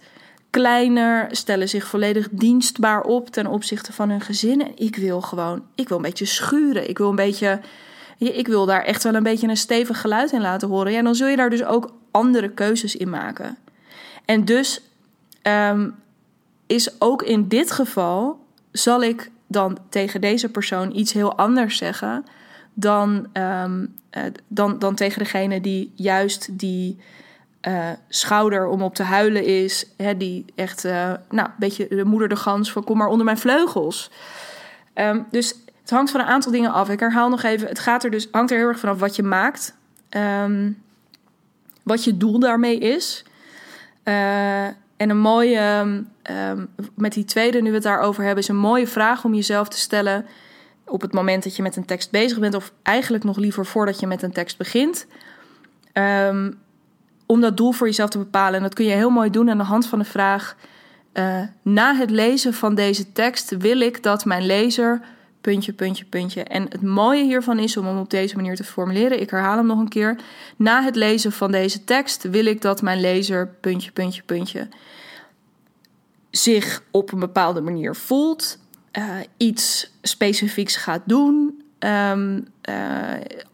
kleiner, 0.55 1.29
stellen 1.31 1.69
zich 1.69 1.87
volledig 1.87 2.29
dienstbaar 2.31 3.03
op 3.03 3.31
ten 3.31 3.47
opzichte 3.47 3.93
van 3.93 4.11
hun 4.11 4.21
gezin. 4.21 4.63
En 4.63 4.73
ik 4.77 4.97
wil 4.97 5.21
gewoon, 5.21 5.63
ik 5.75 5.89
wil 5.89 5.97
een 5.97 6.03
beetje 6.03 6.25
schuren. 6.25 6.89
Ik 6.89 6.99
wil 6.99 7.09
een 7.09 7.17
beetje, 7.17 7.61
ik 8.19 8.47
wil 8.47 8.67
daar 8.67 8.83
echt 8.83 9.03
wel 9.03 9.15
een 9.15 9.23
beetje 9.23 9.49
een 9.49 9.57
stevig 9.57 10.01
geluid 10.01 10.33
in 10.33 10.41
laten 10.41 10.69
horen. 10.69 10.93
Ja, 10.93 11.03
dan 11.03 11.15
zul 11.15 11.27
je 11.27 11.37
daar 11.37 11.51
dus 11.51 11.65
ook 11.65 11.93
andere 12.11 12.51
keuzes 12.51 12.97
in 12.97 13.11
maken. 13.11 13.57
En 14.25 14.45
dus 14.45 14.81
um, 15.43 15.95
is 16.67 17.01
ook 17.01 17.23
in 17.23 17.49
dit 17.49 17.71
geval, 17.71 18.39
zal 18.73 19.03
ik 19.03 19.31
dan 19.47 19.79
tegen 19.89 20.21
deze 20.21 20.49
persoon 20.49 20.97
iets 20.97 21.13
heel 21.13 21.37
anders 21.37 21.77
zeggen 21.77 22.25
dan, 22.75 23.27
um, 23.33 23.95
uh, 24.17 24.23
dan, 24.49 24.79
dan 24.79 24.95
tegen 24.95 25.19
degene 25.19 25.61
die 25.61 25.93
juist 25.95 26.59
die 26.59 26.99
uh, 27.69 27.89
schouder 28.09 28.67
om 28.67 28.83
op 28.83 28.95
te 28.95 29.03
huilen 29.03 29.45
is. 29.45 29.87
Hè, 29.97 30.17
die 30.17 30.45
echt, 30.55 30.85
uh, 30.85 31.13
nou, 31.31 31.49
een 31.49 31.55
beetje 31.59 31.89
de 31.89 32.05
moeder 32.05 32.29
de 32.29 32.37
gans 32.37 32.73
van 32.73 32.85
kom 32.85 32.97
maar 32.97 33.09
onder 33.09 33.25
mijn 33.25 33.39
vleugels. 33.39 34.11
Um, 34.95 35.27
dus 35.31 35.55
het 35.81 35.91
hangt 35.91 36.11
van 36.11 36.21
een 36.21 36.27
aantal 36.27 36.53
dingen 36.53 36.73
af. 36.73 36.89
Ik 36.89 37.01
herhaal 37.01 37.29
nog 37.29 37.43
even, 37.43 37.69
het 37.69 37.79
gaat 37.79 38.05
er 38.05 38.11
dus, 38.11 38.29
hangt 38.31 38.51
er 38.51 38.59
heel 38.59 38.69
erg 38.69 38.79
vanaf 38.79 38.99
wat 38.99 39.17
je 39.17 39.23
maakt. 39.23 39.75
Um, 40.11 40.83
wat 41.83 42.05
je 42.05 42.17
doel 42.17 42.39
daarmee 42.39 42.79
is. 42.79 43.25
Uh, 44.05 44.65
en 44.97 45.11
een 45.11 45.19
mooie, 45.19 45.61
um, 46.31 46.69
met 46.95 47.13
die 47.13 47.25
tweede, 47.25 47.61
nu 47.63 47.69
we 47.69 47.75
het 47.75 47.85
daarover 47.85 48.25
hebben, 48.25 48.43
is 48.43 48.49
een 48.49 48.57
mooie 48.57 48.87
vraag 48.87 49.25
om 49.25 49.35
jezelf 49.35 49.69
te 49.69 49.79
stellen 49.79 50.27
op 50.87 51.01
het 51.01 51.13
moment 51.13 51.45
dat 51.45 51.57
je 51.57 51.63
met 51.63 51.77
een 51.77 51.85
tekst 51.85 52.11
bezig 52.11 52.39
bent, 52.39 52.55
of 52.55 52.73
eigenlijk 52.83 53.25
nog 53.25 53.37
liever 53.37 53.67
voordat 53.67 54.01
je 54.01 54.07
met 54.07 54.23
een 54.23 54.33
tekst 54.33 54.59
begint. 54.59 55.07
Om 57.35 57.41
dat 57.41 57.57
doel 57.57 57.73
voor 57.73 57.87
jezelf 57.87 58.11
te 58.11 58.19
bepalen. 58.19 58.55
En 58.55 58.63
dat 58.63 58.75
kun 58.75 58.85
je 58.85 58.93
heel 58.93 59.11
mooi 59.11 59.31
doen 59.31 59.51
aan 59.51 59.59
de 59.59 59.65
hand 59.65 59.87
van 59.87 59.99
de 59.99 60.05
vraag: 60.05 60.57
uh, 61.15 61.41
na 61.63 61.95
het 61.95 62.11
lezen 62.11 62.55
van 62.55 62.75
deze 62.75 63.13
tekst 63.13 63.57
wil 63.57 63.81
ik 63.81 64.03
dat 64.03 64.25
mijn 64.25 64.47
lezer 64.47 65.01
puntje, 65.41 65.73
puntje, 65.73 66.05
puntje. 66.05 66.43
En 66.43 66.63
het 66.63 66.83
mooie 66.83 67.23
hiervan 67.23 67.59
is 67.59 67.77
om 67.77 67.87
hem 67.87 67.99
op 67.99 68.11
deze 68.11 68.37
manier 68.37 68.57
te 68.57 68.65
formuleren. 68.65 69.21
Ik 69.21 69.31
herhaal 69.31 69.57
hem 69.57 69.67
nog 69.67 69.79
een 69.79 69.89
keer. 69.89 70.17
Na 70.57 70.83
het 70.83 70.97
lezen 70.97 71.33
van 71.33 71.51
deze 71.51 71.85
tekst 71.85 72.23
wil 72.23 72.45
ik 72.45 72.61
dat 72.61 72.83
mijn 72.83 73.01
lezer 73.01 73.49
puntje, 73.61 73.93
puntje, 73.93 74.23
puntje 74.23 74.69
zich 76.31 76.83
op 76.91 77.13
een 77.13 77.19
bepaalde 77.19 77.61
manier 77.61 77.95
voelt, 77.95 78.59
uh, 78.99 79.15
iets 79.37 79.91
specifieks 80.03 80.77
gaat 80.77 81.03
doen, 81.05 81.63
um, 81.79 82.47
uh, 82.69 82.75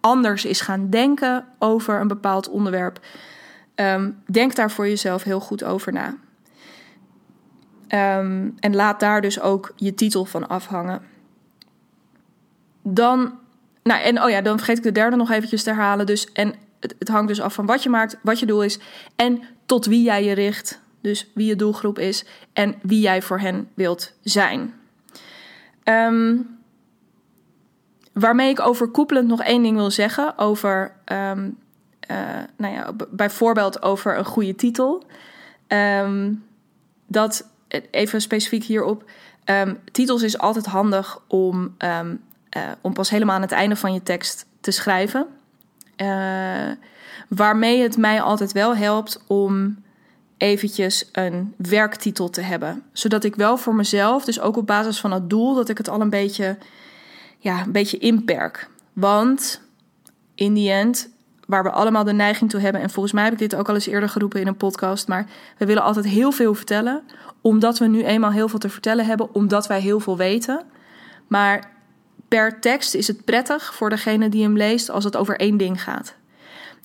anders 0.01 0.45
is 0.45 0.61
gaan 0.61 0.91
denken 0.91 1.45
over 1.59 2.01
een 2.01 2.09
bepaald 2.09 2.49
onderwerp. 2.49 3.01
Um, 3.81 4.23
denk 4.27 4.55
daar 4.55 4.71
voor 4.71 4.89
jezelf 4.89 5.23
heel 5.23 5.41
goed 5.41 5.65
over 5.65 5.93
na. 5.93 6.17
Um, 8.19 8.55
en 8.59 8.75
laat 8.75 9.01
daar 9.01 9.21
dus 9.21 9.41
ook 9.41 9.73
je 9.77 9.95
titel 9.95 10.25
van 10.25 10.49
afhangen. 10.49 11.03
Dan, 12.83 13.39
nou 13.83 14.03
en 14.03 14.23
oh 14.23 14.31
ja, 14.31 14.41
dan 14.41 14.57
vergeet 14.57 14.77
ik 14.77 14.83
de 14.83 14.93
derde 14.93 15.17
nog 15.17 15.31
eventjes 15.31 15.63
te 15.63 15.71
herhalen. 15.71 16.07
Dus, 16.07 16.33
en 16.33 16.55
het, 16.81 16.95
het 16.99 17.09
hangt 17.09 17.29
dus 17.29 17.41
af 17.41 17.55
van 17.55 17.67
wat 17.67 17.83
je 17.83 17.89
maakt, 17.89 18.17
wat 18.23 18.39
je 18.39 18.47
doel 18.47 18.63
is 18.63 18.79
en 19.17 19.43
tot 19.67 19.87
wie 19.87 20.03
jij 20.03 20.25
je 20.25 20.33
richt. 20.33 20.81
Dus 21.01 21.31
wie 21.35 21.47
je 21.47 21.57
doelgroep 21.57 21.99
is 21.99 22.25
en 22.53 22.75
wie 22.83 23.01
jij 23.01 23.23
voor 23.23 23.39
hen 23.39 23.69
wilt 23.75 24.13
zijn. 24.23 24.75
Um, 25.85 26.59
waarmee 28.13 28.51
ik 28.51 28.61
overkoepelend 28.61 29.29
nog 29.29 29.43
één 29.43 29.63
ding 29.63 29.77
wil 29.77 29.91
zeggen 29.91 30.39
over 30.39 30.93
uh, 32.11 32.17
nou 32.57 32.75
ja, 32.75 32.93
bijvoorbeeld 33.11 33.83
over 33.83 34.19
een 34.19 34.25
goede 34.25 34.55
titel. 34.55 35.05
Um, 35.69 36.45
dat, 37.07 37.49
even 37.91 38.21
specifiek 38.21 38.65
hierop, 38.65 39.11
um, 39.45 39.79
titels 39.93 40.23
is 40.23 40.39
altijd 40.39 40.67
handig 40.67 41.21
om, 41.27 41.75
um, 41.79 42.23
uh, 42.57 42.63
om 42.81 42.93
pas 42.93 43.11
helemaal 43.11 43.35
aan 43.35 43.43
het 43.43 43.53
einde 43.53 43.77
van 43.77 43.93
je 43.93 44.03
tekst 44.03 44.47
te 44.61 44.71
schrijven. 44.71 45.27
Uh, 45.97 46.71
waarmee 47.29 47.83
het 47.83 47.97
mij 47.97 48.21
altijd 48.21 48.53
wel 48.53 48.77
helpt 48.77 49.25
om 49.27 49.83
eventjes 50.37 51.09
een 51.13 51.55
werktitel 51.57 52.31
te 52.31 52.41
hebben. 52.41 52.83
Zodat 52.93 53.25
ik 53.25 53.35
wel 53.35 53.57
voor 53.57 53.75
mezelf, 53.75 54.25
dus 54.25 54.41
ook 54.41 54.57
op 54.57 54.67
basis 54.67 55.01
van 55.01 55.13
het 55.13 55.31
doel, 55.31 55.55
dat 55.55 55.69
ik 55.69 55.79
het 55.79 55.89
al 55.89 56.01
een 56.01 56.11
beetje, 56.11 56.59
ja, 57.39 57.61
een 57.61 57.73
beetje 57.73 57.99
inperk. 57.99 58.69
Want 58.93 59.61
in 60.35 60.55
die 60.55 60.71
end 60.71 61.09
waar 61.51 61.63
we 61.63 61.71
allemaal 61.71 62.05
de 62.05 62.13
neiging 62.13 62.51
toe 62.51 62.61
hebben. 62.61 62.81
En 62.81 62.91
volgens 62.91 63.15
mij 63.15 63.25
heb 63.25 63.33
ik 63.33 63.39
dit 63.39 63.55
ook 63.55 63.69
al 63.69 63.75
eens 63.75 63.87
eerder 63.87 64.09
geroepen 64.09 64.41
in 64.41 64.47
een 64.47 64.57
podcast. 64.57 65.09
Maar 65.09 65.27
we 65.59 65.67
willen 65.67 65.83
altijd 65.83 66.07
heel 66.07 66.33
veel 66.33 66.55
vertellen. 66.55 67.03
Omdat 67.41 67.79
we 67.79 67.87
nu 67.87 68.05
eenmaal 68.05 68.33
heel 68.33 68.49
veel 68.49 68.59
te 68.59 68.69
vertellen 68.69 69.07
hebben. 69.07 69.35
Omdat 69.35 69.67
wij 69.67 69.81
heel 69.81 70.01
veel 70.01 70.17
weten. 70.17 70.63
Maar 71.27 71.71
per 72.29 72.61
tekst 72.61 72.95
is 72.95 73.07
het 73.07 73.25
prettig 73.25 73.75
voor 73.75 73.91
degene 73.91 74.29
die 74.29 74.43
hem 74.43 74.57
leest 74.57 74.91
als 74.91 75.05
het 75.05 75.17
over 75.17 75.39
één 75.39 75.57
ding 75.57 75.83
gaat. 75.83 76.15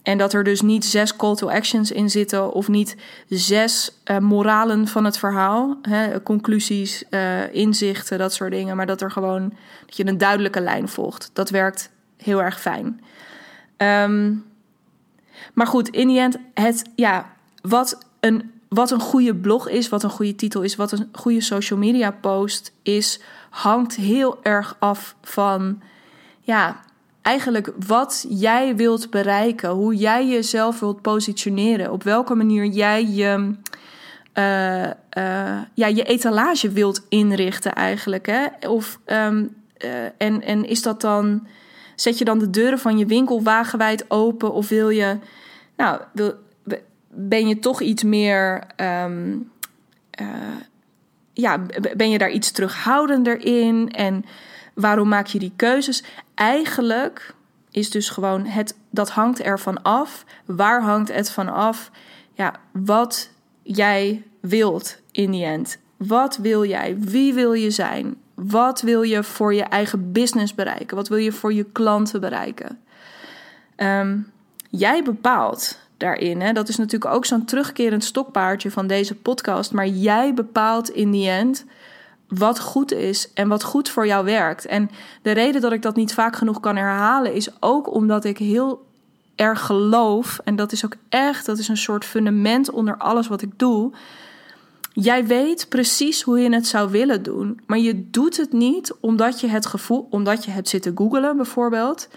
En 0.04 0.18
dat 0.18 0.34
er 0.34 0.44
dus 0.44 0.62
niet 0.62 0.86
zes 0.86 1.16
call 1.16 1.36
to 1.36 1.50
actions 1.50 1.92
in 1.92 2.10
zitten 2.10 2.52
of 2.52 2.68
niet 2.68 2.96
zes 3.30 4.02
uh, 4.12 4.18
moralen 4.18 4.88
van 4.88 5.06
het 5.06 5.18
verhaal, 5.18 5.78
hè, 5.82 6.24
conclusies, 6.24 7.04
uh, 7.10 7.54
inzichten, 7.54 8.18
dat 8.18 8.34
soort 8.34 8.52
dingen. 8.52 8.76
Maar 8.76 8.86
dat 8.86 9.02
er 9.02 9.12
gewoon 9.12 9.54
dat 9.86 9.98
je 9.98 10.08
een 10.08 10.18
duidelijke 10.18 10.62
lijn 10.62 10.88
volgt. 10.88 11.30
Dat 11.34 11.50
werkt 11.50 11.90
heel 12.18 12.42
erg 12.42 12.62
fijn. 12.62 13.02
Um, 13.78 14.46
maar 15.56 15.68
goed, 15.68 15.90
in 15.90 16.08
die 16.08 16.20
end, 16.20 16.38
het, 16.54 16.90
ja, 16.96 17.34
wat 17.62 17.98
een, 18.20 18.52
wat 18.70 18.92
een 18.92 19.00
goede 19.00 19.36
blog 19.36 19.70
is, 19.70 19.90
wat 19.90 20.04
een 20.04 20.10
goede 20.10 20.36
titel 20.36 20.62
is, 20.62 20.76
wat 20.76 20.92
een 20.92 21.10
goede 21.12 21.42
social 21.42 21.80
media 21.80 22.12
post 22.12 22.74
is, 22.84 23.20
hangt 23.50 23.96
heel 23.96 24.40
erg 24.44 24.76
af 24.80 25.16
van, 25.22 25.82
ja, 26.40 26.84
eigenlijk 27.22 27.72
wat 27.88 28.26
jij 28.30 28.76
wilt 28.76 29.10
bereiken, 29.10 29.70
hoe 29.70 29.96
jij 29.96 30.28
jezelf 30.28 30.80
wilt 30.80 31.02
positioneren, 31.02 31.92
op 31.92 32.04
welke 32.04 32.36
manier 32.36 32.66
jij 32.66 33.06
je, 33.06 33.56
uh, 34.34 34.84
uh, 34.84 35.62
ja, 35.74 35.88
je 35.88 36.04
etalage 36.04 36.70
wilt 36.70 37.02
inrichten 37.10 37.74
eigenlijk. 37.74 38.26
Hè? 38.26 38.70
Of, 38.70 39.00
um, 39.06 39.56
uh, 39.86 40.04
en, 40.18 40.42
en 40.42 40.66
is 40.66 40.82
dat 40.82 41.02
dan, 41.02 41.48
zet 41.96 42.18
je 42.18 42.26
dan 42.26 42.40
de 42.40 42.50
deuren 42.50 42.80
van 42.80 42.98
je 42.98 43.06
winkel 43.06 43.44
wagenwijd 43.44 44.06
open 44.08 44.54
of 44.54 44.70
wil 44.70 44.90
je, 44.90 45.18
nou, 45.76 46.02
ben 47.08 47.48
je 47.48 47.60
toch 47.60 47.82
iets 47.82 48.04
meer, 48.04 48.64
um, 48.78 49.52
ja, 51.34 51.66
ben 51.96 52.10
je 52.10 52.18
daar 52.18 52.32
iets 52.32 52.52
terughoudender 52.52 53.46
in 53.46 53.92
en 53.92 54.26
waarom 54.74 55.08
maak 55.08 55.28
je 55.28 55.40
die 55.40 55.54
keuzes? 55.56 56.04
eigenlijk 56.36 57.34
is 57.72 57.90
dus 57.90 58.10
gewoon 58.10 58.46
het, 58.46 58.78
dat 58.90 59.10
hangt 59.10 59.42
ervan 59.42 59.82
af. 59.82 60.26
Waar 60.46 60.82
hangt 60.82 61.14
het 61.14 61.32
van 61.32 61.50
af? 61.50 61.92
Ja, 62.34 62.54
wat 62.72 63.30
jij 63.64 64.24
wilt 64.40 65.00
in 65.12 65.32
die 65.32 65.46
end. 65.46 65.78
Wat 65.98 66.38
wil 66.38 66.66
jij? 66.66 67.00
Wie 67.00 67.34
wil 67.34 67.54
je 67.54 67.72
zijn? 67.72 68.16
Wat 68.34 68.82
wil 68.82 69.02
je 69.02 69.24
voor 69.24 69.54
je 69.54 69.64
eigen 69.64 70.12
business 70.12 70.56
bereiken? 70.56 70.96
Wat 70.96 71.08
wil 71.08 71.18
je 71.18 71.32
voor 71.32 71.54
je 71.54 71.64
klanten 71.72 72.22
bereiken? 72.22 72.80
Um, 73.78 74.32
jij 74.78 75.04
bepaalt 75.04 75.80
daarin. 75.98 76.42
Hè? 76.42 76.54
Dat 76.54 76.70
is 76.70 76.78
natuurlijk 76.78 77.14
ook 77.14 77.26
zo'n 77.26 77.46
terugkerend 77.46 78.04
stokpaardje 78.04 78.72
van 78.72 78.88
deze 78.88 79.16
podcast. 79.16 79.72
Maar 79.72 79.88
jij 79.88 80.34
bepaalt 80.34 80.90
in 80.90 81.12
die 81.12 81.30
end 81.30 81.66
wat 82.28 82.60
goed 82.60 82.92
is 82.92 83.34
en 83.34 83.48
wat 83.48 83.64
goed 83.64 83.90
voor 83.90 84.08
jou 84.08 84.26
werkt. 84.26 84.66
En 84.66 84.90
de 85.22 85.32
reden 85.32 85.62
dat 85.62 85.72
ik 85.72 85.82
dat 85.82 85.96
niet 85.96 86.14
vaak 86.14 86.36
genoeg 86.36 86.60
kan 86.60 86.76
herhalen 86.76 87.34
is 87.34 87.50
ook 87.60 87.94
omdat 87.94 88.26
ik 88.26 88.38
heel 88.38 88.86
erg 89.36 89.66
geloof, 89.66 90.40
en 90.44 90.56
dat 90.56 90.72
is 90.72 90.86
ook 90.86 90.96
echt, 91.10 91.46
dat 91.46 91.58
is 91.58 91.68
een 91.68 91.78
soort 91.78 92.06
fundament 92.06 92.72
onder 92.72 92.98
alles 92.98 93.28
wat 93.28 93.42
ik 93.42 93.60
doe. 93.60 93.94
Jij 94.94 95.26
weet 95.26 95.70
precies 95.70 96.22
hoe 96.22 96.40
je 96.40 96.54
het 96.54 96.68
zou 96.68 96.92
willen 96.92 97.24
doen, 97.24 97.62
maar 97.66 97.80
je 97.80 98.10
doet 98.10 98.38
het 98.38 98.54
niet 98.54 98.96
omdat 99.00 99.40
je 99.40 99.48
het 99.48 99.66
gevoel, 99.66 100.08
omdat 100.10 100.46
je 100.46 100.52
hebt 100.52 100.70
zitten 100.70 100.98
googelen 100.98 101.36
bijvoorbeeld, 101.36 102.08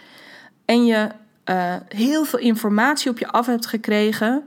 en 0.65 0.87
je 0.87 1.09
uh, 1.51 1.75
heel 1.89 2.25
veel 2.25 2.39
informatie 2.39 3.11
op 3.11 3.19
je 3.19 3.29
af 3.29 3.47
hebt 3.47 3.67
gekregen 3.67 4.45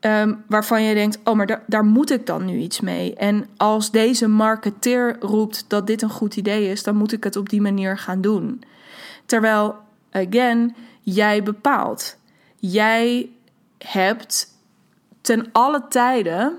Um, 0.00 0.44
waarvan 0.46 0.82
je 0.82 0.94
denkt, 0.94 1.18
oh, 1.24 1.34
maar 1.34 1.46
daar, 1.46 1.62
daar 1.66 1.84
moet 1.84 2.10
ik 2.10 2.26
dan 2.26 2.44
nu 2.44 2.58
iets 2.58 2.80
mee. 2.80 3.14
En 3.14 3.48
als 3.56 3.90
deze 3.90 4.28
marketeer 4.28 5.16
roept 5.20 5.64
dat 5.68 5.86
dit 5.86 6.02
een 6.02 6.10
goed 6.10 6.36
idee 6.36 6.70
is, 6.70 6.82
dan 6.82 6.96
moet 6.96 7.12
ik 7.12 7.24
het 7.24 7.36
op 7.36 7.48
die 7.48 7.60
manier 7.60 7.98
gaan 7.98 8.20
doen. 8.20 8.62
Terwijl, 9.26 9.76
again, 10.10 10.76
jij 11.00 11.42
bepaalt. 11.42 12.16
Jij 12.56 13.30
hebt 13.78 14.46
ten 15.20 15.48
alle 15.52 15.84
tijden, 15.88 16.58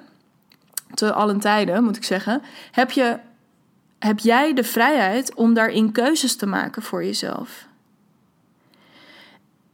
te 0.93 1.13
allen 1.13 1.39
tijden 1.39 1.83
moet 1.83 1.97
ik 1.97 2.03
zeggen, 2.03 2.41
heb, 2.71 2.91
je, 2.91 3.19
heb 3.99 4.19
jij 4.19 4.53
de 4.53 4.63
vrijheid 4.63 5.33
om 5.33 5.53
daarin 5.53 5.91
keuzes 5.91 6.35
te 6.35 6.45
maken 6.45 6.81
voor 6.81 7.03
jezelf. 7.03 7.67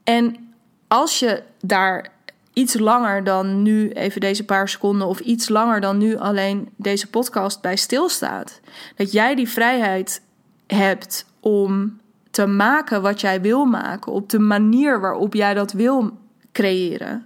En 0.07 0.53
als 0.87 1.19
je 1.19 1.43
daar 1.59 2.09
iets 2.53 2.79
langer 2.79 3.23
dan 3.23 3.61
nu 3.61 3.89
even 3.89 4.21
deze 4.21 4.45
paar 4.45 4.69
seconden 4.69 5.07
of 5.07 5.19
iets 5.19 5.49
langer 5.49 5.81
dan 5.81 5.97
nu 5.97 6.17
alleen 6.17 6.69
deze 6.75 7.09
podcast 7.09 7.61
bij 7.61 7.75
stilstaat. 7.75 8.59
Dat 8.95 9.11
jij 9.11 9.35
die 9.35 9.49
vrijheid 9.49 10.21
hebt 10.67 11.25
om 11.39 11.99
te 12.31 12.45
maken 12.45 13.01
wat 13.01 13.21
jij 13.21 13.41
wil 13.41 13.65
maken 13.65 14.11
op 14.11 14.29
de 14.29 14.39
manier 14.39 14.99
waarop 14.99 15.33
jij 15.33 15.53
dat 15.53 15.71
wil 15.71 16.17
creëren. 16.51 17.25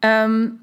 Um, 0.00 0.60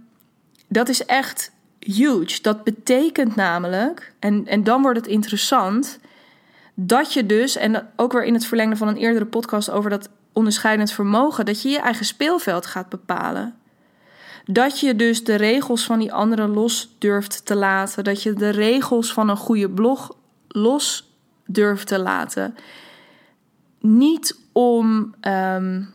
dat 0.67 0.89
is 0.89 1.05
echt 1.05 1.51
huge. 1.79 2.41
Dat 2.41 2.63
betekent 2.63 3.35
namelijk, 3.35 4.13
en, 4.19 4.47
en 4.47 4.63
dan 4.63 4.81
wordt 4.81 4.99
het 4.99 5.07
interessant, 5.07 5.99
dat 6.73 7.13
je 7.13 7.25
dus, 7.25 7.55
en 7.55 7.87
ook 7.95 8.13
weer 8.13 8.23
in 8.23 8.33
het 8.33 8.45
verlengde 8.45 8.75
van 8.75 8.87
een 8.87 8.97
eerdere 8.97 9.25
podcast 9.25 9.69
over 9.69 9.89
dat 9.89 10.09
onderscheidend 10.35 10.91
vermogen, 10.91 11.45
dat 11.45 11.61
je 11.61 11.69
je 11.69 11.79
eigen 11.79 12.05
speelveld 12.05 12.65
gaat 12.65 12.89
bepalen. 12.89 13.55
Dat 14.45 14.79
je 14.79 14.95
dus 14.95 15.23
de 15.23 15.35
regels 15.35 15.85
van 15.85 15.99
die 15.99 16.13
anderen 16.13 16.49
los 16.49 16.95
durft 16.99 17.45
te 17.45 17.55
laten. 17.55 18.03
Dat 18.03 18.23
je 18.23 18.33
de 18.33 18.49
regels 18.49 19.13
van 19.13 19.29
een 19.29 19.37
goede 19.37 19.69
blog 19.69 20.15
los 20.47 21.13
durft 21.45 21.87
te 21.87 21.99
laten. 21.99 22.55
Niet 23.79 24.39
om, 24.51 25.15
um, 25.21 25.93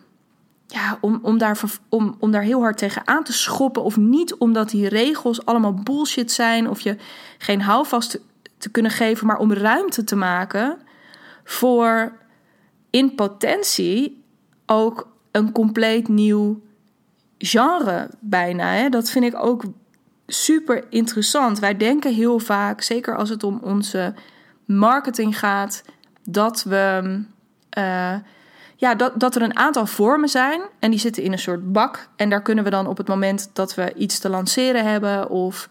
ja, 0.66 0.98
om, 1.00 1.18
om, 1.22 1.38
daar, 1.38 1.60
om, 1.88 2.16
om 2.18 2.30
daar 2.30 2.42
heel 2.42 2.60
hard 2.60 2.78
tegen 2.78 3.06
aan 3.06 3.24
te 3.24 3.32
schoppen. 3.32 3.82
Of 3.82 3.96
niet 3.96 4.34
omdat 4.34 4.70
die 4.70 4.88
regels 4.88 5.44
allemaal 5.44 5.74
bullshit 5.74 6.32
zijn. 6.32 6.68
Of 6.68 6.80
je 6.80 6.96
geen 7.38 7.60
houvast 7.60 8.10
te, 8.10 8.20
te 8.58 8.70
kunnen 8.70 8.92
geven. 8.92 9.26
Maar 9.26 9.38
om 9.38 9.52
ruimte 9.52 10.04
te 10.04 10.16
maken 10.16 10.78
voor 11.44 12.12
in 12.90 13.14
potentie 13.14 14.19
ook 14.72 15.08
een 15.30 15.52
compleet 15.52 16.08
nieuw 16.08 16.60
genre 17.38 18.10
bijna. 18.20 18.72
Hè? 18.72 18.88
Dat 18.88 19.10
vind 19.10 19.24
ik 19.24 19.44
ook 19.44 19.62
super 20.26 20.84
interessant. 20.90 21.58
Wij 21.58 21.76
denken 21.76 22.14
heel 22.14 22.38
vaak, 22.38 22.80
zeker 22.80 23.16
als 23.16 23.28
het 23.28 23.42
om 23.42 23.60
onze 23.62 24.14
marketing 24.64 25.38
gaat, 25.38 25.82
dat 26.24 26.62
we. 26.62 27.20
Uh, 27.78 28.14
ja, 28.76 28.94
dat, 28.94 29.20
dat 29.20 29.34
er 29.34 29.42
een 29.42 29.56
aantal 29.56 29.86
vormen 29.86 30.28
zijn 30.28 30.60
en 30.78 30.90
die 30.90 31.00
zitten 31.00 31.22
in 31.22 31.32
een 31.32 31.38
soort 31.38 31.72
bak. 31.72 32.08
En 32.16 32.30
daar 32.30 32.42
kunnen 32.42 32.64
we 32.64 32.70
dan 32.70 32.86
op 32.86 32.96
het 32.96 33.08
moment 33.08 33.50
dat 33.52 33.74
we 33.74 33.92
iets 33.94 34.18
te 34.18 34.28
lanceren 34.28 34.84
hebben 34.84 35.28
of 35.28 35.68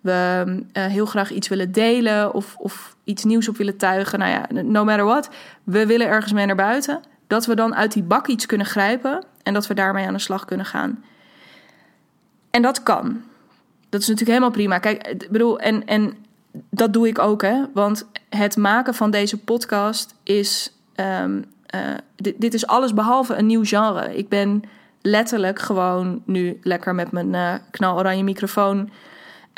we 0.00 0.44
uh, 0.72 0.86
heel 0.86 1.06
graag 1.06 1.30
iets 1.30 1.48
willen 1.48 1.72
delen 1.72 2.34
of, 2.34 2.56
of 2.56 2.96
iets 3.04 3.24
nieuws 3.24 3.48
op 3.48 3.56
willen 3.56 3.76
tuigen. 3.76 4.18
Nou 4.18 4.30
ja, 4.30 4.62
no 4.62 4.84
matter 4.84 5.04
what, 5.04 5.28
we 5.64 5.86
willen 5.86 6.06
ergens 6.06 6.32
mee 6.32 6.46
naar 6.46 6.56
buiten 6.56 7.00
dat 7.28 7.46
we 7.46 7.54
dan 7.54 7.74
uit 7.74 7.92
die 7.92 8.02
bak 8.02 8.26
iets 8.26 8.46
kunnen 8.46 8.66
grijpen 8.66 9.24
en 9.42 9.54
dat 9.54 9.66
we 9.66 9.74
daarmee 9.74 10.06
aan 10.06 10.12
de 10.12 10.18
slag 10.18 10.44
kunnen 10.44 10.66
gaan. 10.66 11.04
En 12.50 12.62
dat 12.62 12.82
kan. 12.82 13.22
Dat 13.88 14.00
is 14.00 14.08
natuurlijk 14.08 14.38
helemaal 14.38 14.50
prima. 14.50 14.78
Kijk, 14.78 15.26
bedoel, 15.30 15.58
en, 15.58 15.86
en 15.86 16.14
dat 16.70 16.92
doe 16.92 17.08
ik 17.08 17.18
ook, 17.18 17.42
hè? 17.42 17.64
Want 17.74 18.06
het 18.28 18.56
maken 18.56 18.94
van 18.94 19.10
deze 19.10 19.38
podcast 19.38 20.14
is. 20.22 20.72
Um, 21.22 21.44
uh, 21.74 21.80
dit, 22.36 22.54
is 22.54 22.66
alles 22.66 22.94
behalve 22.94 23.34
een 23.34 23.46
nieuw 23.46 23.64
genre. 23.64 24.16
Ik 24.16 24.28
ben 24.28 24.62
letterlijk 25.02 25.58
gewoon 25.58 26.22
nu 26.24 26.58
lekker 26.62 26.94
met 26.94 27.12
mijn 27.12 27.34
uh, 27.34 27.54
knaloranje 27.70 28.22
microfoon 28.22 28.90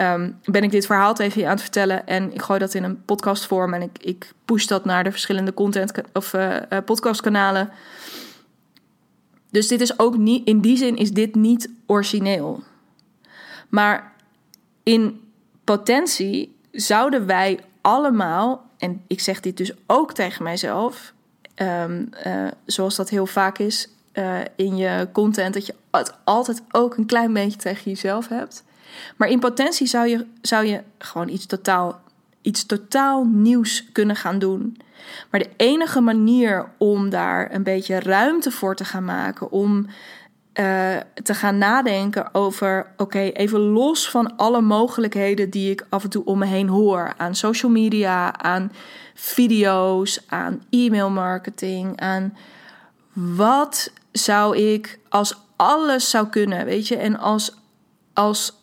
um, 0.01 0.39
ben 0.45 0.63
ik 0.63 0.71
dit 0.71 0.87
verhaal 0.87 1.19
even 1.19 1.45
aan 1.45 1.51
het 1.51 1.61
vertellen. 1.61 2.07
En 2.07 2.33
ik 2.33 2.43
gooi 2.43 2.59
dat 2.59 2.75
in 2.75 2.85
een 2.85 3.05
podcastvorm 3.05 3.75
en 3.75 3.83
ik, 3.83 3.99
ik 4.01 4.33
push 4.45 4.67
dat 4.67 4.85
naar 4.85 5.05
de 5.05 5.11
verschillende 5.11 5.55
content 5.55 5.93
of 6.13 6.33
uh, 6.33 6.57
podcastkanalen. 6.85 7.71
Dus 9.51 9.69
dit 9.69 9.81
is 9.81 9.99
ook 9.99 10.17
niet, 10.17 10.47
in 10.47 10.61
die 10.61 10.77
zin 10.77 10.97
is 10.97 11.13
dit 11.13 11.35
niet 11.35 11.71
origineel. 11.87 12.63
Maar 13.69 14.13
in 14.83 15.21
potentie 15.65 16.57
zouden 16.71 17.27
wij 17.27 17.61
allemaal, 17.81 18.71
en 18.79 19.03
ik 19.07 19.21
zeg 19.21 19.41
dit 19.41 19.57
dus 19.57 19.73
ook 19.87 20.13
tegen 20.13 20.43
mijzelf, 20.43 21.13
um, 21.57 22.09
uh, 22.27 22.47
zoals 22.65 22.97
dat 22.97 23.09
heel 23.09 23.27
vaak 23.27 23.59
is 23.59 23.89
in 24.57 24.77
je 24.77 25.09
content, 25.13 25.55
dat 25.55 25.67
je 25.67 25.75
het 25.91 26.15
altijd 26.25 26.63
ook 26.71 26.97
een 26.97 27.07
klein 27.07 27.33
beetje 27.33 27.59
tegen 27.59 27.91
jezelf 27.91 28.29
hebt. 28.29 28.65
Maar 29.17 29.29
in 29.29 29.39
potentie 29.39 29.87
zou 29.87 30.09
je, 30.09 30.27
zou 30.43 30.67
je 30.67 30.83
gewoon 30.99 31.29
iets 31.29 31.47
totaal, 31.47 32.01
iets 32.43 32.67
totaal 32.67 33.25
nieuws 33.25 33.93
kunnen 33.93 34.17
gaan 34.17 34.39
doen. 34.39 34.77
Maar 35.31 35.41
de 35.41 35.51
enige 35.57 36.01
manier 36.01 36.69
om 36.79 37.11
daar 37.11 37.55
een 37.55 37.63
beetje 37.63 38.01
ruimte 38.01 38.51
voor 38.51 38.77
te 38.77 38.85
gaan 38.85 39.05
maken, 39.05 39.51
om 39.51 39.87
uh, 40.55 40.97
te 41.23 41.35
gaan 41.35 41.59
nadenken 41.59 42.35
over: 42.35 42.87
oké, 42.97 43.19
even 43.19 43.61
los 43.61 44.11
van 44.11 44.37
alle 44.37 44.61
mogelijkheden 44.61 45.51
die 45.51 45.71
ik 45.71 45.87
af 45.89 46.05
en 46.05 46.11
toe 46.11 46.25
om 46.25 46.39
me 46.39 46.47
heen 46.47 46.69
hoor 46.69 47.15
aan 47.17 47.35
social 47.35 47.73
media, 47.73 48.39
aan 48.39 48.73
video's, 49.15 50.21
aan 50.27 50.63
e-mail 50.71 51.11
marketing, 51.11 52.01
aan 52.01 52.37
wat 53.13 53.93
zou 54.13 54.57
ik 54.57 54.99
als 55.09 55.39
alles 55.57 56.11
zou 56.11 56.27
kunnen, 56.29 56.65
weet 56.65 56.89
je, 56.89 56.97
en 56.97 57.19
als, 57.19 57.55
als 58.13 58.60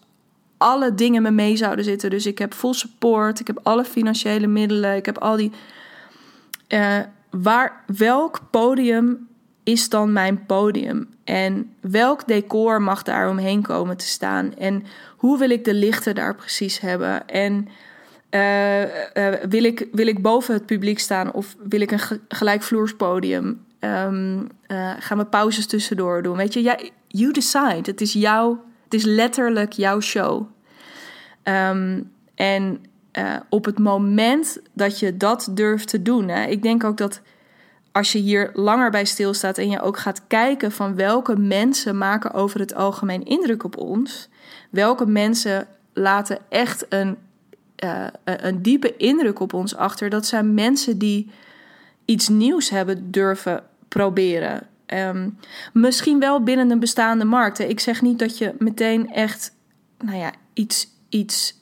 alle 0.58 0.94
dingen 0.96 1.22
me 1.22 1.32
mee 1.32 1.56
zouden 1.56 1.86
zitten. 1.86 2.10
Dus 2.10 2.26
ik 2.26 2.38
heb 2.38 2.54
full 2.54 2.74
support, 2.74 3.40
ik 3.40 3.48
heb 3.48 3.60
alle 3.64 3.84
financiële 3.84 4.48
middelen, 4.48 4.96
ik 4.96 5.06
heb 5.06 5.18
al 5.18 5.36
die. 5.36 5.52
Uh, 6.70 7.00
waar, 7.30 7.84
welk 7.98 8.40
podium 8.52 9.28
is 9.64 9.90
dan 9.90 10.14
mijn 10.14 10.46
podium? 10.46 11.10
En 11.24 11.74
welk 11.82 12.28
decor 12.28 12.82
mag 12.82 13.04
daar 13.04 13.30
omheen 13.30 13.62
komen 13.62 13.98
te 13.98 14.06
staan? 14.06 14.54
En 14.58 14.84
hoe 15.18 15.38
wil 15.38 15.50
ik 15.50 15.66
de 15.66 15.74
lichten 15.74 16.16
daar 16.16 16.36
precies 16.36 16.80
hebben? 16.80 17.28
En 17.28 17.68
uh, 18.32 18.82
uh, 18.82 18.88
wil, 19.50 19.64
ik, 19.64 19.88
wil 19.92 20.08
ik 20.08 20.22
boven 20.22 20.54
het 20.54 20.66
publiek 20.66 21.00
staan 21.00 21.32
of 21.32 21.56
wil 21.70 21.82
ik 21.82 21.92
een 21.92 22.20
gelijkvloers 22.28 22.96
podium? 22.96 23.66
Um, 23.80 24.50
gaan 25.00 25.18
we 25.18 25.26
pauzes 25.26 25.66
tussendoor 25.66 26.22
doen? 26.22 26.38
Weet 26.38 26.54
je, 26.54 26.62
ja, 26.62 26.80
you 27.08 27.32
decide. 27.32 27.82
Het 27.82 28.02
is 28.02 28.14
jouw, 28.14 28.64
het 28.88 28.94
is 28.94 29.04
letterlijk 29.04 29.72
jouw 29.72 30.00
show. 30.00 30.48
Um, 31.44 32.12
en 32.36 32.82
op 33.50 33.66
het 33.66 33.80
moment 33.80 34.60
dat 34.74 35.00
je 35.00 35.18
dat 35.18 35.50
durft 35.52 35.88
te 35.88 36.02
doen, 36.02 36.28
hè, 36.28 36.46
ik 36.46 36.62
denk 36.64 36.84
ook 36.84 36.98
dat 36.98 37.22
als 37.92 38.12
je 38.12 38.20
hier 38.20 38.50
langer 38.54 38.92
bij 38.92 39.06
stilstaat 39.06 39.58
en 39.58 39.70
je 39.70 39.82
ook 39.82 39.98
gaat 39.98 40.22
kijken 40.28 40.72
van 40.72 40.96
welke 40.96 41.40
mensen 41.40 41.98
maken 41.98 42.34
over 42.34 42.60
het 42.60 42.76
algemeen 42.76 43.26
indruk 43.26 43.64
op 43.64 43.78
ons, 43.78 44.30
welke 44.70 45.06
mensen 45.06 45.68
laten 45.94 46.38
echt 46.50 46.86
een, 46.90 47.18
uh, 47.84 48.08
een 48.24 48.62
diepe 48.62 48.96
indruk 48.98 49.40
op 49.40 49.54
ons 49.54 49.76
achter, 49.76 50.10
dat 50.10 50.26
zijn 50.26 50.54
mensen 50.54 50.98
die 50.98 51.32
iets 52.06 52.30
nieuws 52.30 52.70
hebben 52.70 53.12
durven 53.12 53.64
proberen. 53.88 54.68
Um, 54.94 55.38
misschien 55.74 56.20
wel 56.20 56.44
binnen 56.44 56.72
een 56.72 56.80
bestaande 56.80 57.26
markt. 57.26 57.60
Ik 57.60 57.80
zeg 57.80 58.02
niet 58.02 58.20
dat 58.20 58.38
je 58.38 58.56
meteen 58.60 59.12
echt, 59.14 59.52
nou 59.98 60.18
ja, 60.18 60.32
iets, 60.54 60.88
iets 61.10 61.56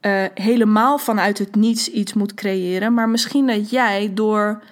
uh, 0.00 0.24
helemaal 0.34 0.98
vanuit 0.98 1.38
het 1.38 1.54
niets 1.54 1.88
iets 1.88 2.12
moet 2.12 2.34
creëren. 2.34 2.94
Maar 2.94 3.08
misschien 3.08 3.46
dat 3.46 3.70
jij 3.70 4.10
door 4.14 4.62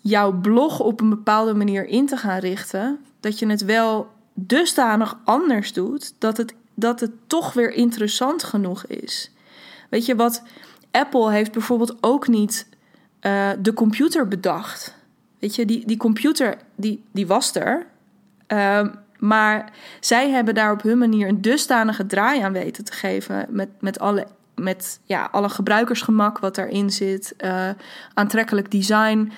jouw 0.00 0.32
blog 0.32 0.80
op 0.80 1.00
een 1.00 1.08
bepaalde 1.08 1.54
manier 1.54 1.86
in 1.86 2.06
te 2.06 2.16
gaan 2.16 2.38
richten, 2.38 2.98
dat 3.20 3.38
je 3.38 3.46
het 3.46 3.64
wel 3.64 4.10
dusdanig 4.34 5.18
anders 5.24 5.72
doet 5.72 6.14
dat 6.18 6.36
het, 6.36 6.54
dat 6.74 7.00
het 7.00 7.10
toch 7.26 7.52
weer 7.52 7.72
interessant 7.72 8.44
genoeg 8.44 8.86
is. 8.86 9.30
Weet 9.90 10.06
je 10.06 10.16
wat? 10.16 10.42
Apple 10.90 11.30
heeft 11.30 11.52
bijvoorbeeld 11.52 11.96
ook 12.00 12.28
niet 12.28 12.66
uh, 13.20 13.50
de 13.58 13.72
computer 13.72 14.28
bedacht. 14.28 14.98
Weet 15.40 15.54
je, 15.54 15.66
die, 15.66 15.86
die 15.86 15.96
computer 15.96 16.56
die, 16.74 17.04
die 17.12 17.26
was 17.26 17.54
er. 17.54 17.86
Uh, 18.48 18.86
maar 19.18 19.72
zij 20.00 20.30
hebben 20.30 20.54
daar 20.54 20.72
op 20.72 20.82
hun 20.82 20.98
manier 20.98 21.28
een 21.28 21.42
dusdanige 21.42 22.06
draai 22.06 22.40
aan 22.40 22.52
weten 22.52 22.84
te 22.84 22.92
geven. 22.92 23.46
Met, 23.48 23.68
met, 23.80 23.98
alle, 23.98 24.26
met 24.54 25.00
ja, 25.04 25.28
alle 25.32 25.48
gebruikersgemak 25.48 26.38
wat 26.38 26.54
daarin 26.54 26.90
zit. 26.90 27.34
Uh, 27.44 27.68
aantrekkelijk 28.14 28.70
design. 28.70 29.32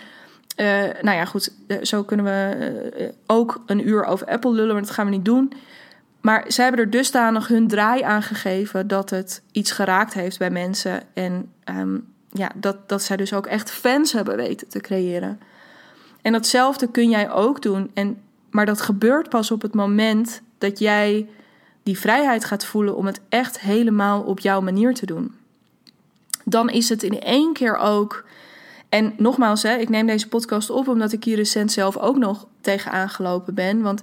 Uh, 0.56 0.66
nou 1.00 1.16
ja, 1.16 1.24
goed, 1.24 1.52
uh, 1.66 1.76
zo 1.82 2.02
kunnen 2.02 2.26
we 2.26 3.14
ook 3.26 3.62
een 3.66 3.88
uur 3.88 4.04
over 4.04 4.26
Apple 4.26 4.52
lullen, 4.52 4.72
maar 4.72 4.82
dat 4.82 4.90
gaan 4.90 5.06
we 5.06 5.12
niet 5.12 5.24
doen. 5.24 5.52
Maar 6.20 6.44
zij 6.46 6.64
hebben 6.64 6.84
er 6.84 6.90
dusdanig 6.90 7.48
hun 7.48 7.68
draai 7.68 8.02
aan 8.02 8.22
gegeven 8.22 8.88
dat 8.88 9.10
het 9.10 9.42
iets 9.52 9.70
geraakt 9.70 10.14
heeft 10.14 10.38
bij 10.38 10.50
mensen. 10.50 11.02
En 11.14 11.52
um, 11.78 12.06
ja, 12.30 12.50
dat, 12.54 12.88
dat 12.88 13.02
zij 13.02 13.16
dus 13.16 13.32
ook 13.32 13.46
echt 13.46 13.70
fans 13.70 14.12
hebben 14.12 14.36
weten 14.36 14.68
te 14.68 14.80
creëren. 14.80 15.40
En 16.22 16.32
datzelfde 16.32 16.88
kun 16.88 17.10
jij 17.10 17.30
ook 17.30 17.62
doen. 17.62 17.90
En, 17.94 18.20
maar 18.50 18.66
dat 18.66 18.80
gebeurt 18.80 19.28
pas 19.28 19.50
op 19.50 19.62
het 19.62 19.74
moment 19.74 20.42
dat 20.58 20.78
jij 20.78 21.28
die 21.82 21.98
vrijheid 21.98 22.44
gaat 22.44 22.64
voelen 22.64 22.96
om 22.96 23.06
het 23.06 23.20
echt 23.28 23.60
helemaal 23.60 24.22
op 24.22 24.40
jouw 24.40 24.60
manier 24.60 24.94
te 24.94 25.06
doen. 25.06 25.34
Dan 26.44 26.70
is 26.70 26.88
het 26.88 27.02
in 27.02 27.20
één 27.20 27.52
keer 27.52 27.76
ook 27.76 28.24
en 28.92 29.14
nogmaals, 29.16 29.62
hè, 29.62 29.76
ik 29.76 29.88
neem 29.88 30.06
deze 30.06 30.28
podcast 30.28 30.70
op 30.70 30.88
omdat 30.88 31.12
ik 31.12 31.24
hier 31.24 31.36
recent 31.36 31.72
zelf 31.72 31.96
ook 31.96 32.16
nog 32.16 32.46
tegenaan 32.60 33.08
gelopen 33.08 33.54
ben. 33.54 33.82
Want 33.82 34.02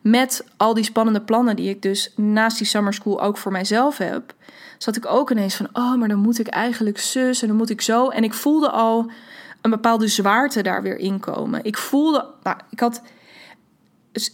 met 0.00 0.44
al 0.56 0.74
die 0.74 0.84
spannende 0.84 1.20
plannen 1.20 1.56
die 1.56 1.68
ik 1.68 1.82
dus 1.82 2.12
naast 2.16 2.58
die 2.58 2.66
summer 2.66 2.94
school 2.94 3.22
ook 3.22 3.36
voor 3.36 3.52
mijzelf 3.52 3.98
heb, 3.98 4.34
zat 4.78 4.96
ik 4.96 5.06
ook 5.06 5.30
ineens 5.30 5.54
van: 5.54 5.68
oh, 5.72 5.94
maar 5.94 6.08
dan 6.08 6.18
moet 6.18 6.38
ik 6.38 6.46
eigenlijk 6.46 6.98
zus 6.98 7.42
en 7.42 7.48
dan 7.48 7.56
moet 7.56 7.70
ik 7.70 7.80
zo. 7.80 8.08
En 8.08 8.24
ik 8.24 8.34
voelde 8.34 8.70
al 8.70 9.10
een 9.60 9.70
bepaalde 9.70 10.08
zwaarte 10.08 10.62
daar 10.62 10.82
weer 10.82 10.96
inkomen. 10.96 11.64
Ik 11.64 11.78
voelde, 11.78 12.26
nou, 12.42 12.56
ik 12.70 12.80
had 12.80 13.02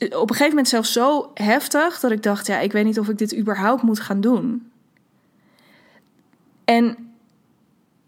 op 0.00 0.30
een 0.30 0.37
gegeven 0.37 0.48
moment 0.48 0.68
zelfs 0.68 0.92
zo 0.92 1.30
heftig 1.34 2.00
dat 2.00 2.10
ik 2.10 2.22
dacht: 2.22 2.46
ja, 2.46 2.58
ik 2.58 2.72
weet 2.72 2.84
niet 2.84 2.98
of 2.98 3.08
ik 3.08 3.18
dit 3.18 3.37
überhaupt 3.37 3.82
moet 3.82 4.00
gaan 4.00 4.20
doen. 4.20 4.70
En 6.64 6.96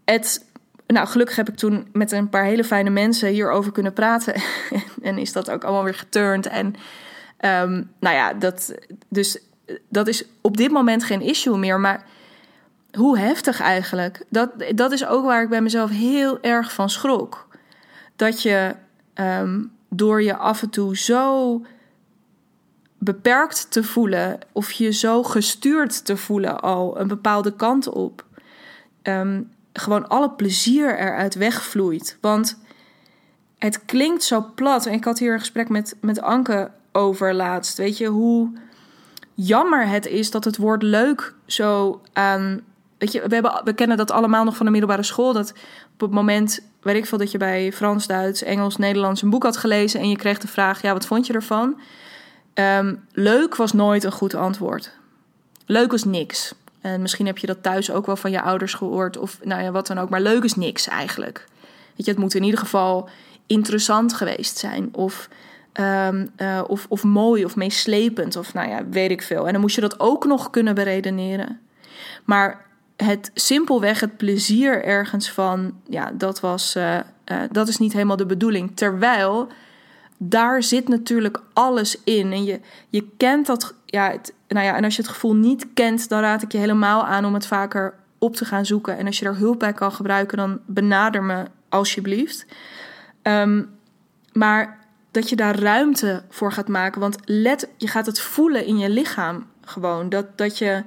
het 0.05 0.45
nou, 0.87 1.07
gelukkig 1.07 1.35
heb 1.35 1.49
ik 1.49 1.55
toen 1.55 1.87
met 1.91 2.11
een 2.11 2.29
paar 2.29 2.43
hele 2.43 2.63
fijne 2.63 2.89
mensen 2.89 3.29
hierover 3.29 3.71
kunnen 3.71 3.93
praten. 3.93 4.33
en 5.01 5.17
is 5.17 5.31
dat 5.31 5.49
ook 5.49 5.63
allemaal 5.63 5.83
weer 5.83 5.93
geturnd. 5.93 6.47
En 6.47 6.65
um, 7.41 7.91
nou 7.99 8.15
ja, 8.15 8.33
dat, 8.33 8.75
dus 9.09 9.39
dat 9.89 10.07
is 10.07 10.25
op 10.41 10.57
dit 10.57 10.71
moment 10.71 11.03
geen 11.03 11.21
issue 11.21 11.57
meer. 11.57 11.79
Maar 11.79 12.05
hoe 12.91 13.17
heftig 13.17 13.59
eigenlijk. 13.59 14.25
Dat, 14.29 14.49
dat 14.75 14.91
is 14.91 15.05
ook 15.05 15.25
waar 15.25 15.43
ik 15.43 15.49
bij 15.49 15.61
mezelf 15.61 15.89
heel 15.89 16.41
erg 16.41 16.73
van 16.73 16.89
schrok. 16.89 17.47
Dat 18.15 18.41
je 18.41 18.75
um, 19.15 19.71
door 19.89 20.23
je 20.23 20.35
af 20.35 20.61
en 20.61 20.69
toe 20.69 20.97
zo 20.97 21.61
beperkt 22.97 23.71
te 23.71 23.83
voelen, 23.83 24.39
of 24.51 24.71
je 24.71 24.91
zo 24.91 25.23
gestuurd 25.23 26.05
te 26.05 26.17
voelen 26.17 26.59
al 26.59 26.99
een 26.99 27.07
bepaalde 27.07 27.55
kant 27.55 27.89
op. 27.89 28.25
Um, 29.03 29.51
gewoon 29.73 30.07
alle 30.07 30.31
plezier 30.31 30.99
eruit 30.99 31.35
wegvloeit. 31.35 32.17
Want 32.21 32.59
het 33.57 33.85
klinkt 33.85 34.23
zo 34.23 34.51
plat. 34.55 34.85
En 34.85 34.93
ik 34.93 35.03
had 35.03 35.19
hier 35.19 35.33
een 35.33 35.39
gesprek 35.39 35.69
met, 35.69 35.95
met 36.01 36.21
Anke 36.21 36.71
over 36.91 37.33
laatst. 37.33 37.77
Weet 37.77 37.97
je 37.97 38.07
hoe 38.07 38.51
jammer 39.33 39.87
het 39.87 40.05
is 40.05 40.31
dat 40.31 40.43
het 40.43 40.57
woord 40.57 40.81
leuk 40.81 41.33
zo 41.45 42.01
aan. 42.13 42.61
Weet 42.97 43.11
je, 43.11 43.27
we, 43.27 43.61
we 43.63 43.73
kennen 43.73 43.97
dat 43.97 44.11
allemaal 44.11 44.43
nog 44.43 44.55
van 44.55 44.65
de 44.65 44.71
middelbare 44.71 45.03
school. 45.03 45.33
Dat 45.33 45.53
op 45.93 45.99
het 45.99 46.11
moment, 46.11 46.59
weet 46.81 46.95
ik 46.95 47.05
veel, 47.05 47.17
dat 47.17 47.31
je 47.31 47.37
bij 47.37 47.71
Frans, 47.71 48.07
Duits, 48.07 48.43
Engels, 48.43 48.77
Nederlands 48.77 49.21
een 49.21 49.29
boek 49.29 49.43
had 49.43 49.57
gelezen. 49.57 49.99
en 49.99 50.09
je 50.09 50.15
kreeg 50.15 50.37
de 50.37 50.47
vraag: 50.47 50.81
ja, 50.81 50.93
wat 50.93 51.05
vond 51.05 51.27
je 51.27 51.33
ervan? 51.33 51.79
Um, 52.53 53.05
leuk 53.11 53.55
was 53.55 53.73
nooit 53.73 54.03
een 54.03 54.11
goed 54.11 54.35
antwoord. 54.35 54.91
Leuk 55.65 55.91
was 55.91 56.03
niks. 56.03 56.53
En 56.81 57.01
misschien 57.01 57.25
heb 57.25 57.37
je 57.37 57.47
dat 57.47 57.63
thuis 57.63 57.91
ook 57.91 58.05
wel 58.05 58.15
van 58.15 58.31
je 58.31 58.41
ouders 58.41 58.73
gehoord 58.73 59.17
of 59.17 59.39
nou 59.43 59.61
ja, 59.61 59.71
wat 59.71 59.87
dan 59.87 59.97
ook. 59.97 60.09
Maar 60.09 60.21
leuk 60.21 60.43
is 60.43 60.55
niks 60.55 60.87
eigenlijk. 60.87 61.47
Weet 61.95 62.05
je, 62.05 62.11
het 62.11 62.19
moet 62.19 62.35
in 62.35 62.43
ieder 62.43 62.59
geval 62.59 63.09
interessant 63.47 64.13
geweest 64.13 64.57
zijn. 64.57 64.89
Of, 64.91 65.29
um, 65.73 66.31
of, 66.67 66.85
of 66.89 67.03
mooi 67.03 67.45
of 67.45 67.55
meeslepend 67.55 68.35
of 68.35 68.53
nou 68.53 68.69
ja, 68.69 68.87
weet 68.89 69.11
ik 69.11 69.21
veel. 69.21 69.45
En 69.45 69.51
dan 69.51 69.61
moest 69.61 69.75
je 69.75 69.81
dat 69.81 69.99
ook 69.99 70.25
nog 70.25 70.49
kunnen 70.49 70.75
beredeneren. 70.75 71.59
Maar 72.25 72.65
het 72.97 73.31
simpelweg 73.33 73.99
het 73.99 74.17
plezier 74.17 74.83
ergens 74.83 75.31
van, 75.31 75.73
ja, 75.87 76.11
dat 76.13 76.39
was, 76.39 76.75
uh, 76.75 76.95
uh, 76.95 77.41
dat 77.51 77.67
is 77.67 77.77
niet 77.77 77.93
helemaal 77.93 78.15
de 78.15 78.25
bedoeling. 78.25 78.71
Terwijl 78.75 79.47
daar 80.17 80.63
zit 80.63 80.87
natuurlijk 80.87 81.41
alles 81.53 82.03
in. 82.03 82.31
En 82.31 82.43
je, 82.43 82.59
je 82.89 83.07
kent 83.17 83.45
dat. 83.45 83.73
Ja, 83.85 84.15
nou 84.47 84.65
ja, 84.65 84.75
en 84.75 84.83
als 84.83 84.95
je 84.95 85.01
het 85.01 85.11
gevoel 85.11 85.35
niet 85.35 85.67
kent, 85.73 86.09
dan 86.09 86.19
raad 86.19 86.41
ik 86.41 86.51
je 86.51 86.57
helemaal 86.57 87.05
aan 87.05 87.25
om 87.25 87.33
het 87.33 87.47
vaker 87.47 87.93
op 88.17 88.35
te 88.35 88.45
gaan 88.45 88.65
zoeken. 88.65 88.97
En 88.97 89.05
als 89.05 89.19
je 89.19 89.25
er 89.25 89.37
hulp 89.37 89.59
bij 89.59 89.73
kan 89.73 89.91
gebruiken, 89.91 90.37
dan 90.37 90.59
benader 90.65 91.23
me 91.23 91.45
alsjeblieft. 91.69 92.45
Um, 93.23 93.69
maar 94.33 94.79
dat 95.11 95.29
je 95.29 95.35
daar 95.35 95.59
ruimte 95.59 96.23
voor 96.29 96.51
gaat 96.51 96.67
maken. 96.67 97.01
Want 97.01 97.17
let, 97.25 97.69
je 97.77 97.87
gaat 97.87 98.05
het 98.05 98.19
voelen 98.19 98.65
in 98.65 98.77
je 98.77 98.89
lichaam 98.89 99.45
gewoon. 99.61 100.09
Dat, 100.09 100.37
dat 100.37 100.57
je 100.57 100.83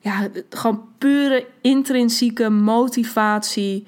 ja, 0.00 0.28
gewoon 0.50 0.88
pure 0.98 1.46
intrinsieke 1.60 2.48
motivatie, 2.48 3.84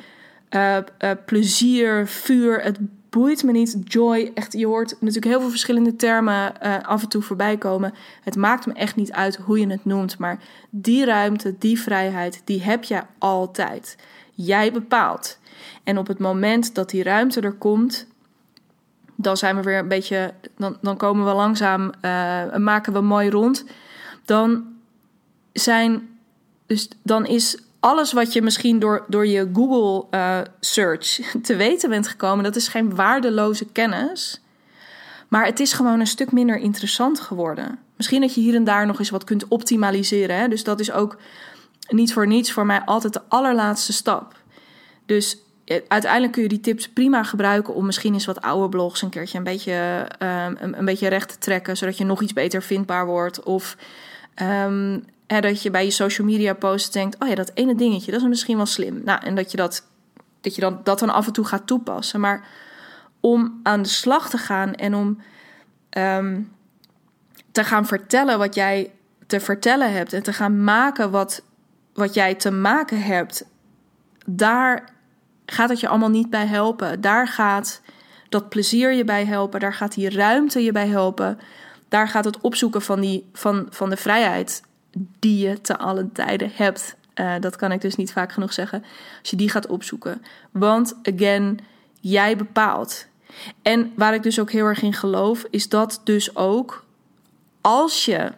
uh, 0.50 0.76
uh, 0.76 1.10
plezier, 1.26 2.06
vuur, 2.06 2.62
het 2.62 2.78
boeit 3.10 3.42
me 3.42 3.52
niet. 3.52 3.76
Joy, 3.84 4.30
echt, 4.34 4.52
je 4.52 4.66
hoort 4.66 4.96
natuurlijk 5.00 5.26
heel 5.26 5.40
veel 5.40 5.50
verschillende 5.50 5.96
termen 5.96 6.52
uh, 6.62 6.76
af 6.82 7.02
en 7.02 7.08
toe 7.08 7.22
voorbij 7.22 7.56
komen. 7.56 7.94
Het 8.22 8.36
maakt 8.36 8.66
me 8.66 8.72
echt 8.72 8.96
niet 8.96 9.12
uit 9.12 9.36
hoe 9.36 9.58
je 9.58 9.66
het 9.66 9.84
noemt, 9.84 10.18
maar 10.18 10.38
die 10.70 11.04
ruimte, 11.04 11.54
die 11.58 11.80
vrijheid, 11.80 12.42
die 12.44 12.62
heb 12.62 12.84
je 12.84 13.00
altijd. 13.18 13.96
Jij 14.34 14.72
bepaalt. 14.72 15.38
En 15.84 15.98
op 15.98 16.06
het 16.06 16.18
moment 16.18 16.74
dat 16.74 16.90
die 16.90 17.02
ruimte 17.02 17.40
er 17.40 17.52
komt, 17.52 18.06
dan 19.16 19.36
zijn 19.36 19.56
we 19.56 19.62
weer 19.62 19.78
een 19.78 19.88
beetje, 19.88 20.34
dan, 20.56 20.76
dan 20.80 20.96
komen 20.96 21.24
we 21.24 21.32
langzaam, 21.32 21.92
maken 22.56 22.92
we 22.92 23.00
mooi 23.00 23.30
rond. 23.30 23.64
Dan 24.24 24.71
zijn, 25.52 26.18
dus 26.66 26.88
dan 27.02 27.26
is 27.26 27.58
alles 27.80 28.12
wat 28.12 28.32
je 28.32 28.42
misschien 28.42 28.78
door, 28.78 29.04
door 29.08 29.26
je 29.26 29.50
Google 29.52 30.06
uh, 30.18 30.40
search 30.60 31.20
te 31.42 31.56
weten 31.56 31.90
bent 31.90 32.08
gekomen, 32.08 32.44
dat 32.44 32.56
is 32.56 32.68
geen 32.68 32.94
waardeloze 32.94 33.64
kennis. 33.72 34.40
Maar 35.28 35.44
het 35.44 35.60
is 35.60 35.72
gewoon 35.72 36.00
een 36.00 36.06
stuk 36.06 36.32
minder 36.32 36.56
interessant 36.56 37.20
geworden. 37.20 37.78
Misschien 37.96 38.20
dat 38.20 38.34
je 38.34 38.40
hier 38.40 38.54
en 38.54 38.64
daar 38.64 38.86
nog 38.86 38.98
eens 38.98 39.10
wat 39.10 39.24
kunt 39.24 39.48
optimaliseren. 39.48 40.36
Hè? 40.36 40.48
Dus 40.48 40.64
dat 40.64 40.80
is 40.80 40.92
ook 40.92 41.16
niet 41.88 42.12
voor 42.12 42.26
niets 42.26 42.52
voor 42.52 42.66
mij 42.66 42.80
altijd 42.80 43.12
de 43.12 43.22
allerlaatste 43.28 43.92
stap. 43.92 44.36
Dus 45.06 45.38
eh, 45.64 45.80
uiteindelijk 45.88 46.32
kun 46.32 46.42
je 46.42 46.48
die 46.48 46.60
tips 46.60 46.88
prima 46.88 47.22
gebruiken 47.22 47.74
om 47.74 47.86
misschien 47.86 48.12
eens 48.12 48.26
wat 48.26 48.40
oude 48.40 48.68
blogs 48.68 49.02
een 49.02 49.08
keertje 49.08 49.38
een 49.38 49.44
beetje, 49.44 50.06
um, 50.18 50.56
een, 50.74 50.84
beetje 50.84 51.08
recht 51.08 51.28
te 51.28 51.38
trekken, 51.38 51.76
zodat 51.76 51.98
je 51.98 52.04
nog 52.04 52.22
iets 52.22 52.32
beter 52.32 52.62
vindbaar 52.62 53.06
wordt. 53.06 53.42
Of 53.42 53.76
um, 54.42 55.04
dat 55.40 55.62
je 55.62 55.70
bij 55.70 55.84
je 55.84 55.90
social 55.90 56.26
media 56.26 56.54
posts 56.54 56.90
denkt: 56.90 57.16
oh 57.18 57.28
ja, 57.28 57.34
dat 57.34 57.50
ene 57.54 57.74
dingetje, 57.74 58.12
dat 58.12 58.20
is 58.20 58.26
misschien 58.26 58.56
wel 58.56 58.66
slim. 58.66 59.00
Nou, 59.04 59.24
en 59.24 59.34
dat 59.34 59.50
je 59.50 59.56
dat, 59.56 59.86
dat, 60.40 60.54
je 60.54 60.60
dan, 60.60 60.80
dat 60.84 60.98
dan 60.98 61.10
af 61.10 61.26
en 61.26 61.32
toe 61.32 61.44
gaat 61.44 61.66
toepassen. 61.66 62.20
Maar 62.20 62.48
om 63.20 63.60
aan 63.62 63.82
de 63.82 63.88
slag 63.88 64.30
te 64.30 64.38
gaan 64.38 64.74
en 64.74 64.94
om 64.94 65.22
um, 65.98 66.52
te 67.52 67.64
gaan 67.64 67.86
vertellen 67.86 68.38
wat 68.38 68.54
jij 68.54 68.92
te 69.26 69.40
vertellen 69.40 69.92
hebt 69.92 70.12
en 70.12 70.22
te 70.22 70.32
gaan 70.32 70.64
maken 70.64 71.10
wat, 71.10 71.42
wat 71.94 72.14
jij 72.14 72.34
te 72.34 72.50
maken 72.50 73.02
hebt, 73.02 73.44
daar 74.26 74.88
gaat 75.46 75.68
het 75.68 75.80
je 75.80 75.88
allemaal 75.88 76.10
niet 76.10 76.30
bij 76.30 76.46
helpen. 76.46 77.00
Daar 77.00 77.28
gaat 77.28 77.80
dat 78.28 78.48
plezier 78.48 78.92
je 78.92 79.04
bij 79.04 79.24
helpen, 79.24 79.60
daar 79.60 79.74
gaat 79.74 79.94
die 79.94 80.10
ruimte 80.10 80.62
je 80.62 80.72
bij 80.72 80.88
helpen. 80.88 81.38
Daar 81.88 82.08
gaat 82.08 82.24
het 82.24 82.40
opzoeken 82.40 82.82
van, 82.82 83.00
die, 83.00 83.28
van, 83.32 83.66
van 83.70 83.90
de 83.90 83.96
vrijheid 83.96 84.62
die 85.18 85.48
je 85.48 85.60
te 85.60 85.78
allen 85.78 86.12
tijden 86.12 86.50
hebt. 86.54 86.96
Uh, 87.14 87.34
dat 87.40 87.56
kan 87.56 87.72
ik 87.72 87.80
dus 87.80 87.96
niet 87.96 88.12
vaak 88.12 88.32
genoeg 88.32 88.52
zeggen. 88.52 88.84
Als 89.20 89.30
je 89.30 89.36
die 89.36 89.50
gaat 89.50 89.66
opzoeken. 89.66 90.22
Want, 90.50 90.98
again, 91.02 91.58
jij 92.00 92.36
bepaalt. 92.36 93.06
En 93.62 93.92
waar 93.96 94.14
ik 94.14 94.22
dus 94.22 94.40
ook 94.40 94.50
heel 94.50 94.66
erg 94.66 94.82
in 94.82 94.92
geloof, 94.92 95.44
is 95.50 95.68
dat 95.68 96.00
dus 96.04 96.36
ook 96.36 96.84
als 97.60 98.04
je 98.04 98.32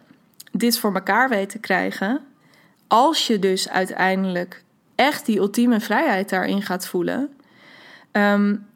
dit 0.52 0.78
voor 0.78 0.94
elkaar 0.94 1.28
weet 1.28 1.48
te 1.48 1.58
krijgen, 1.58 2.20
als 2.86 3.26
je 3.26 3.38
dus 3.38 3.68
uiteindelijk 3.68 4.64
echt 4.94 5.26
die 5.26 5.38
ultieme 5.38 5.80
vrijheid 5.80 6.28
daarin 6.28 6.62
gaat 6.62 6.86
voelen, 6.86 7.28
um, 8.12 8.66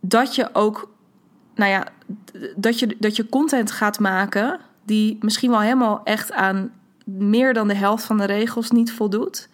dat 0.00 0.34
je 0.34 0.48
ook, 0.52 0.90
nou 1.54 1.70
ja, 1.70 1.86
dat 2.56 2.78
je, 2.78 2.96
dat 2.98 3.16
je 3.16 3.28
content 3.28 3.70
gaat 3.70 3.98
maken 3.98 4.60
die 4.84 5.18
misschien 5.20 5.50
wel 5.50 5.60
helemaal 5.60 6.00
echt 6.04 6.32
aan 6.32 6.72
meer 7.04 7.52
dan 7.52 7.68
de 7.68 7.74
helft 7.74 8.04
van 8.04 8.18
de 8.18 8.24
regels 8.24 8.70
niet 8.70 8.92
voldoet, 8.92 9.48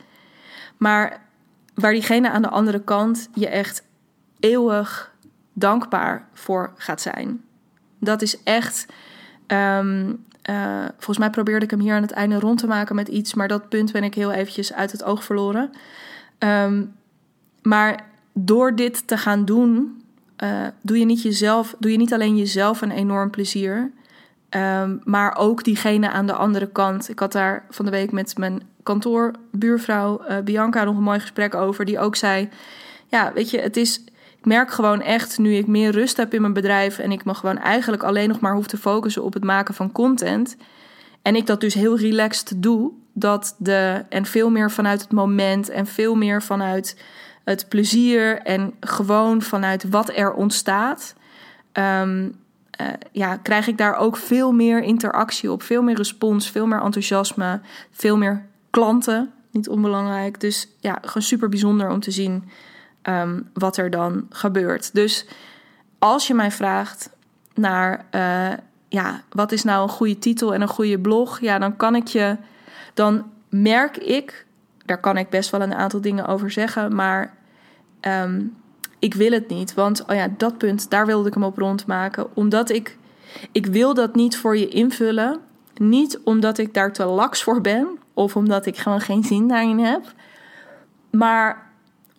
maar 0.76 1.28
waar 1.74 1.92
diegene 1.92 2.30
aan 2.30 2.42
de 2.42 2.48
andere 2.48 2.80
kant 2.80 3.28
je 3.34 3.48
echt 3.48 3.84
eeuwig 4.40 5.14
dankbaar 5.52 6.28
voor 6.32 6.72
gaat 6.76 7.00
zijn. 7.00 7.44
Dat 7.98 8.22
is 8.22 8.42
echt. 8.42 8.86
Um, 9.46 10.24
uh, 10.50 10.84
volgens 10.88 11.18
mij 11.18 11.30
probeerde 11.30 11.64
ik 11.64 11.70
hem 11.70 11.80
hier 11.80 11.94
aan 11.94 12.02
het 12.02 12.10
einde 12.10 12.38
rond 12.38 12.58
te 12.58 12.66
maken 12.66 12.94
met 12.94 13.08
iets, 13.08 13.34
maar 13.34 13.48
dat 13.48 13.68
punt 13.68 13.92
ben 13.92 14.04
ik 14.04 14.14
heel 14.14 14.32
eventjes 14.32 14.72
uit 14.72 14.92
het 14.92 15.04
oog 15.04 15.24
verloren. 15.24 15.70
Um, 16.38 16.94
maar 17.62 18.06
door 18.32 18.76
dit 18.76 19.06
te 19.06 19.16
gaan 19.16 19.44
doen, 19.44 20.02
uh, 20.44 20.66
doe, 20.80 20.98
je 20.98 21.04
niet 21.04 21.22
jezelf, 21.22 21.74
doe 21.78 21.90
je 21.90 21.96
niet 21.96 22.12
alleen 22.12 22.36
jezelf 22.36 22.80
een 22.80 22.90
enorm 22.90 23.30
plezier, 23.30 23.90
um, 24.56 25.00
maar 25.04 25.36
ook 25.36 25.64
diegene 25.64 26.10
aan 26.10 26.26
de 26.26 26.32
andere 26.32 26.66
kant. 26.66 27.08
Ik 27.08 27.18
had 27.18 27.32
daar 27.32 27.64
van 27.70 27.84
de 27.84 27.90
week 27.90 28.12
met 28.12 28.38
mijn 28.38 28.62
kantoorbuurvrouw 28.82 30.22
uh, 30.28 30.38
Bianca 30.38 30.84
nog 30.84 30.96
een 30.96 31.02
mooi 31.02 31.20
gesprek 31.20 31.54
over, 31.54 31.84
die 31.84 31.98
ook 31.98 32.16
zei: 32.16 32.48
Ja, 33.06 33.32
weet 33.32 33.50
je, 33.50 33.58
het 33.60 33.76
is 33.76 34.04
ik 34.40 34.46
merk 34.46 34.70
gewoon 34.70 35.02
echt, 35.02 35.38
nu 35.38 35.54
ik 35.54 35.66
meer 35.66 35.90
rust 35.90 36.16
heb 36.16 36.34
in 36.34 36.40
mijn 36.40 36.52
bedrijf 36.52 36.98
en 36.98 37.12
ik 37.12 37.24
me 37.24 37.34
gewoon 37.34 37.58
eigenlijk 37.58 38.02
alleen 38.02 38.28
nog 38.28 38.40
maar 38.40 38.54
hoef 38.54 38.66
te 38.66 38.76
focussen 38.76 39.24
op 39.24 39.32
het 39.32 39.44
maken 39.44 39.74
van 39.74 39.92
content. 39.92 40.56
En 41.22 41.36
ik 41.36 41.46
dat 41.46 41.60
dus 41.60 41.74
heel 41.74 41.98
relaxed 41.98 42.52
doe, 42.56 42.92
dat 43.12 43.54
de, 43.58 44.04
en 44.08 44.26
veel 44.26 44.50
meer 44.50 44.70
vanuit 44.70 45.00
het 45.00 45.12
moment 45.12 45.68
en 45.68 45.86
veel 45.86 46.14
meer 46.14 46.42
vanuit 46.42 47.02
het 47.44 47.68
plezier 47.68 48.38
en 48.38 48.74
gewoon 48.80 49.42
vanuit 49.42 49.88
wat 49.88 50.10
er 50.16 50.32
ontstaat. 50.32 51.14
Um, 51.72 52.34
uh, 52.80 52.86
ja, 53.12 53.36
krijg 53.36 53.66
ik 53.66 53.78
daar 53.78 53.96
ook 53.96 54.16
veel 54.16 54.52
meer 54.52 54.82
interactie 54.82 55.52
op, 55.52 55.62
veel 55.62 55.82
meer 55.82 55.96
respons, 55.96 56.50
veel 56.50 56.66
meer 56.66 56.82
enthousiasme, 56.82 57.60
veel 57.90 58.16
meer 58.16 58.46
klanten, 58.70 59.32
niet 59.50 59.68
onbelangrijk. 59.68 60.40
Dus 60.40 60.68
ja, 60.80 60.98
gewoon 61.00 61.22
super 61.22 61.48
bijzonder 61.48 61.90
om 61.90 62.00
te 62.00 62.10
zien 62.10 62.48
um, 63.02 63.50
wat 63.52 63.76
er 63.76 63.90
dan 63.90 64.26
gebeurt. 64.30 64.94
Dus 64.94 65.26
als 65.98 66.26
je 66.26 66.34
mij 66.34 66.50
vraagt 66.50 67.10
naar, 67.54 68.04
uh, 68.14 68.52
ja, 68.88 69.22
wat 69.30 69.52
is 69.52 69.64
nou 69.64 69.82
een 69.82 69.88
goede 69.88 70.18
titel 70.18 70.54
en 70.54 70.60
een 70.60 70.68
goede 70.68 70.98
blog? 70.98 71.40
Ja, 71.40 71.58
dan 71.58 71.76
kan 71.76 71.94
ik 71.94 72.06
je, 72.06 72.36
dan 72.94 73.30
merk 73.48 73.96
ik, 73.96 74.46
daar 74.84 75.00
kan 75.00 75.16
ik 75.16 75.28
best 75.28 75.50
wel 75.50 75.60
een 75.60 75.74
aantal 75.74 76.00
dingen 76.00 76.26
over 76.26 76.50
zeggen, 76.50 76.94
maar 76.94 77.36
um, 78.00 78.56
ik 79.00 79.14
wil 79.14 79.30
het 79.30 79.48
niet. 79.48 79.74
Want, 79.74 80.04
oh 80.06 80.14
ja, 80.14 80.28
dat 80.36 80.58
punt, 80.58 80.90
daar 80.90 81.06
wilde 81.06 81.28
ik 81.28 81.34
hem 81.34 81.44
op 81.44 81.58
rondmaken. 81.58 82.36
Omdat 82.36 82.70
ik, 82.70 82.98
ik 83.52 83.66
wil 83.66 83.94
dat 83.94 84.14
niet 84.14 84.36
voor 84.36 84.56
je 84.56 84.68
invullen. 84.68 85.40
Niet 85.76 86.18
omdat 86.24 86.58
ik 86.58 86.74
daar 86.74 86.92
te 86.92 87.04
laks 87.04 87.42
voor 87.42 87.60
ben, 87.60 87.88
of 88.14 88.36
omdat 88.36 88.66
ik 88.66 88.76
gewoon 88.76 89.00
geen 89.00 89.24
zin 89.24 89.48
daarin 89.48 89.78
heb. 89.78 90.12
Maar 91.10 91.70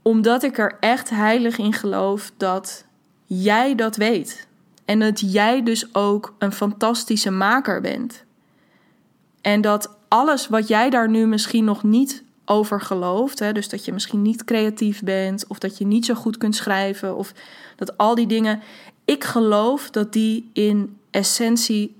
omdat 0.02 0.44
ik 0.44 0.58
er 0.58 0.78
echt 0.80 1.10
heilig 1.10 1.58
in 1.58 1.74
geloof 1.74 2.32
dat 2.38 2.86
jij 3.26 3.76
dat 3.76 3.96
weet. 3.96 4.48
En 4.86 5.00
dat 5.00 5.32
jij 5.32 5.63
dus 5.63 5.96
ook 5.96 6.34
een 6.38 6.52
fantastische 6.52 7.32
maker 7.32 7.82
bent. 7.82 8.24
En 9.41 9.62
dat 9.62 9.96
alles 10.08 10.48
wat 10.48 10.67
jij 10.67 10.89
daar 10.89 11.10
nu 11.10 11.28
misschien 11.28 11.63
nog 11.63 11.84
niet 11.84 12.24
over 12.51 12.81
gelooft, 12.81 13.39
hè, 13.39 13.51
dus 13.51 13.69
dat 13.69 13.85
je 13.85 13.93
misschien 13.93 14.21
niet 14.21 14.43
creatief 14.43 15.03
bent, 15.03 15.47
of 15.47 15.59
dat 15.59 15.77
je 15.77 15.85
niet 15.85 16.05
zo 16.05 16.13
goed 16.13 16.37
kunt 16.37 16.55
schrijven, 16.55 17.15
of 17.15 17.33
dat 17.75 17.97
al 17.97 18.15
die 18.15 18.27
dingen, 18.27 18.61
ik 19.05 19.23
geloof 19.23 19.89
dat 19.89 20.13
die 20.13 20.49
in 20.53 20.97
essentie 21.11 21.95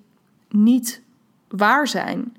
niet 0.49 1.01
waar 1.47 1.87
zijn. 1.87 2.37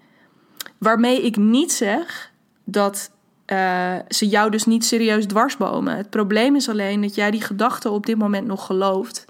Waarmee 0.78 1.22
ik 1.22 1.36
niet 1.36 1.72
zeg 1.72 2.32
dat 2.64 3.10
uh, 3.46 3.96
ze 4.08 4.28
jou 4.28 4.50
dus 4.50 4.64
niet 4.64 4.84
serieus 4.84 5.26
dwarsbomen. 5.26 5.96
Het 5.96 6.10
probleem 6.10 6.56
is 6.56 6.68
alleen 6.68 7.00
dat 7.00 7.14
jij 7.14 7.30
die 7.30 7.42
gedachten 7.42 7.90
op 7.90 8.06
dit 8.06 8.18
moment 8.18 8.46
nog 8.46 8.66
gelooft. 8.66 9.24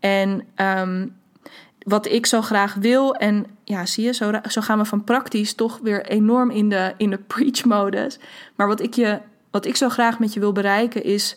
En 0.00 0.46
um, 0.56 1.16
wat 1.86 2.06
ik 2.06 2.26
zo 2.26 2.42
graag 2.42 2.74
wil, 2.74 3.14
en 3.14 3.46
ja, 3.64 3.86
zie 3.86 4.04
je, 4.04 4.12
zo, 4.12 4.32
zo 4.48 4.60
gaan 4.60 4.78
we 4.78 4.84
van 4.84 5.04
praktisch 5.04 5.54
toch 5.54 5.78
weer 5.82 6.06
enorm 6.06 6.50
in 6.50 6.68
de, 6.68 6.94
in 6.96 7.10
de 7.10 7.18
preach-modus. 7.18 8.18
Maar 8.54 8.66
wat 8.66 8.80
ik, 8.80 8.94
je, 8.94 9.20
wat 9.50 9.64
ik 9.64 9.76
zo 9.76 9.88
graag 9.88 10.18
met 10.18 10.32
je 10.32 10.40
wil 10.40 10.52
bereiken 10.52 11.04
is 11.04 11.36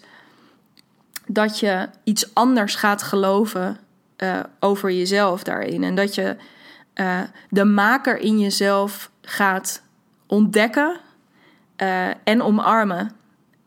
dat 1.26 1.60
je 1.60 1.90
iets 2.04 2.34
anders 2.34 2.76
gaat 2.76 3.02
geloven 3.02 3.78
uh, 4.18 4.40
over 4.60 4.92
jezelf 4.92 5.44
daarin. 5.44 5.84
En 5.84 5.96
dat 5.96 6.16
je 6.16 6.36
uh, 6.96 7.22
de 7.50 7.66
maker 7.66 8.18
in 8.18 8.40
jezelf 8.40 9.12
gaat 9.22 9.82
ontdekken 10.28 11.00
uh, 11.78 12.08
en 12.24 12.42
omarmen. 12.42 13.12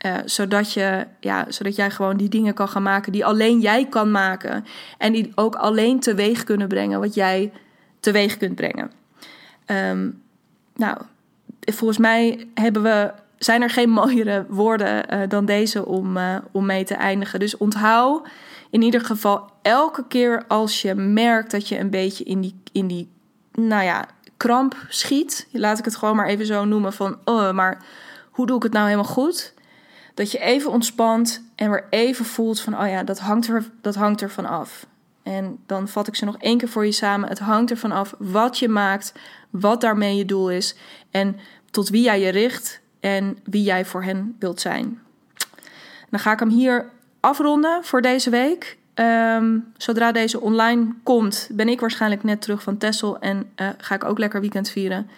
Uh, 0.07 0.17
zodat, 0.25 0.73
je, 0.73 1.07
ja, 1.21 1.47
zodat 1.49 1.77
jij 1.77 1.91
gewoon 1.91 2.17
die 2.17 2.29
dingen 2.29 2.55
kan 2.55 2.69
gaan 2.69 2.83
maken 2.83 3.12
die 3.12 3.25
alleen 3.25 3.61
jij 3.61 3.87
kan 3.88 4.11
maken. 4.11 4.65
En 4.99 5.12
die 5.12 5.33
ook 5.35 5.55
alleen 5.55 6.01
teweeg 6.01 6.45
kunnen 6.45 6.69
brengen 6.69 7.01
wat 7.01 7.15
jij 7.15 7.53
teweeg 8.01 8.37
kunt 8.37 8.55
brengen. 8.55 8.91
Um, 9.67 10.23
nou, 10.75 10.99
volgens 11.61 11.99
mij 11.99 12.49
hebben 12.55 12.83
we, 12.83 13.12
zijn 13.38 13.62
er 13.62 13.71
geen 13.71 13.91
mooiere 14.01 14.47
woorden 14.49 15.15
uh, 15.15 15.29
dan 15.29 15.45
deze 15.45 15.87
om, 15.87 16.17
uh, 16.17 16.37
om 16.53 16.67
mee 16.67 16.85
te 16.85 16.95
eindigen. 16.95 17.41
Dus 17.41 17.57
onthoud 17.57 18.29
in 18.71 18.83
ieder 18.83 19.01
geval 19.05 19.51
elke 19.62 20.05
keer 20.09 20.45
als 20.49 20.83
je 20.83 20.95
merkt 20.95 21.51
dat 21.51 21.69
je 21.69 21.79
een 21.79 21.91
beetje 21.91 22.25
in 22.25 22.41
die, 22.41 22.61
in 22.73 22.87
die 22.87 23.09
nou 23.53 23.85
ja, 23.85 24.07
kramp 24.37 24.77
schiet. 24.88 25.49
Laat 25.53 25.79
ik 25.79 25.85
het 25.85 25.97
gewoon 25.97 26.17
maar 26.17 26.27
even 26.27 26.47
zo 26.47 26.65
noemen 26.65 26.93
van, 26.93 27.19
oh, 27.25 27.53
maar 27.53 27.85
hoe 28.31 28.47
doe 28.47 28.57
ik 28.57 28.62
het 28.62 28.72
nou 28.72 28.85
helemaal 28.85 29.12
goed? 29.12 29.55
Dat 30.15 30.33
je 30.33 30.39
even 30.39 30.71
ontspant 30.71 31.43
en 31.55 31.71
weer 31.71 31.85
even 31.91 32.25
voelt 32.25 32.61
van, 32.61 32.81
oh 32.81 32.89
ja, 32.89 33.03
dat 33.03 33.19
hangt 33.19 33.49
er, 33.49 33.71
dat 33.81 33.95
hangt 33.95 34.21
er 34.21 34.31
van 34.31 34.47
af. 34.47 34.87
En 35.23 35.59
dan 35.67 35.89
vat 35.89 36.07
ik 36.07 36.15
ze 36.15 36.25
nog 36.25 36.37
één 36.39 36.59
keer 36.59 36.69
voor 36.69 36.85
je 36.85 36.93
samen. 36.93 37.29
Het 37.29 37.39
hangt 37.39 37.71
ervan 37.71 37.93
af 37.93 38.15
wat 38.19 38.59
je 38.59 38.69
maakt, 38.69 39.13
wat 39.51 39.81
daarmee 39.81 40.17
je 40.17 40.25
doel 40.25 40.51
is 40.51 40.77
en 41.11 41.37
tot 41.71 41.89
wie 41.89 42.03
jij 42.03 42.21
je 42.21 42.29
richt 42.29 42.81
en 43.01 43.39
wie 43.45 43.63
jij 43.63 43.85
voor 43.85 44.03
hen 44.03 44.37
wilt 44.39 44.61
zijn. 44.61 45.01
Dan 46.11 46.21
ga 46.21 46.33
ik 46.33 46.39
hem 46.39 46.49
hier 46.49 46.91
afronden 47.21 47.85
voor 47.85 48.03
deze 48.03 48.31
week. 48.31 48.79
Um, 48.95 49.73
zodra 49.77 50.13
deze 50.13 50.41
online 50.41 50.95
komt, 51.03 51.49
ben 51.53 51.69
ik 51.69 51.81
waarschijnlijk 51.81 52.23
net 52.23 52.43
terug 52.43 52.63
van 52.63 52.79
Tessel 52.79 53.19
en 53.19 53.51
uh, 53.57 53.69
ga 53.79 53.95
ik 53.95 54.05
ook 54.05 54.19
lekker 54.19 54.41
weekend 54.41 54.71
vieren. 54.71 55.11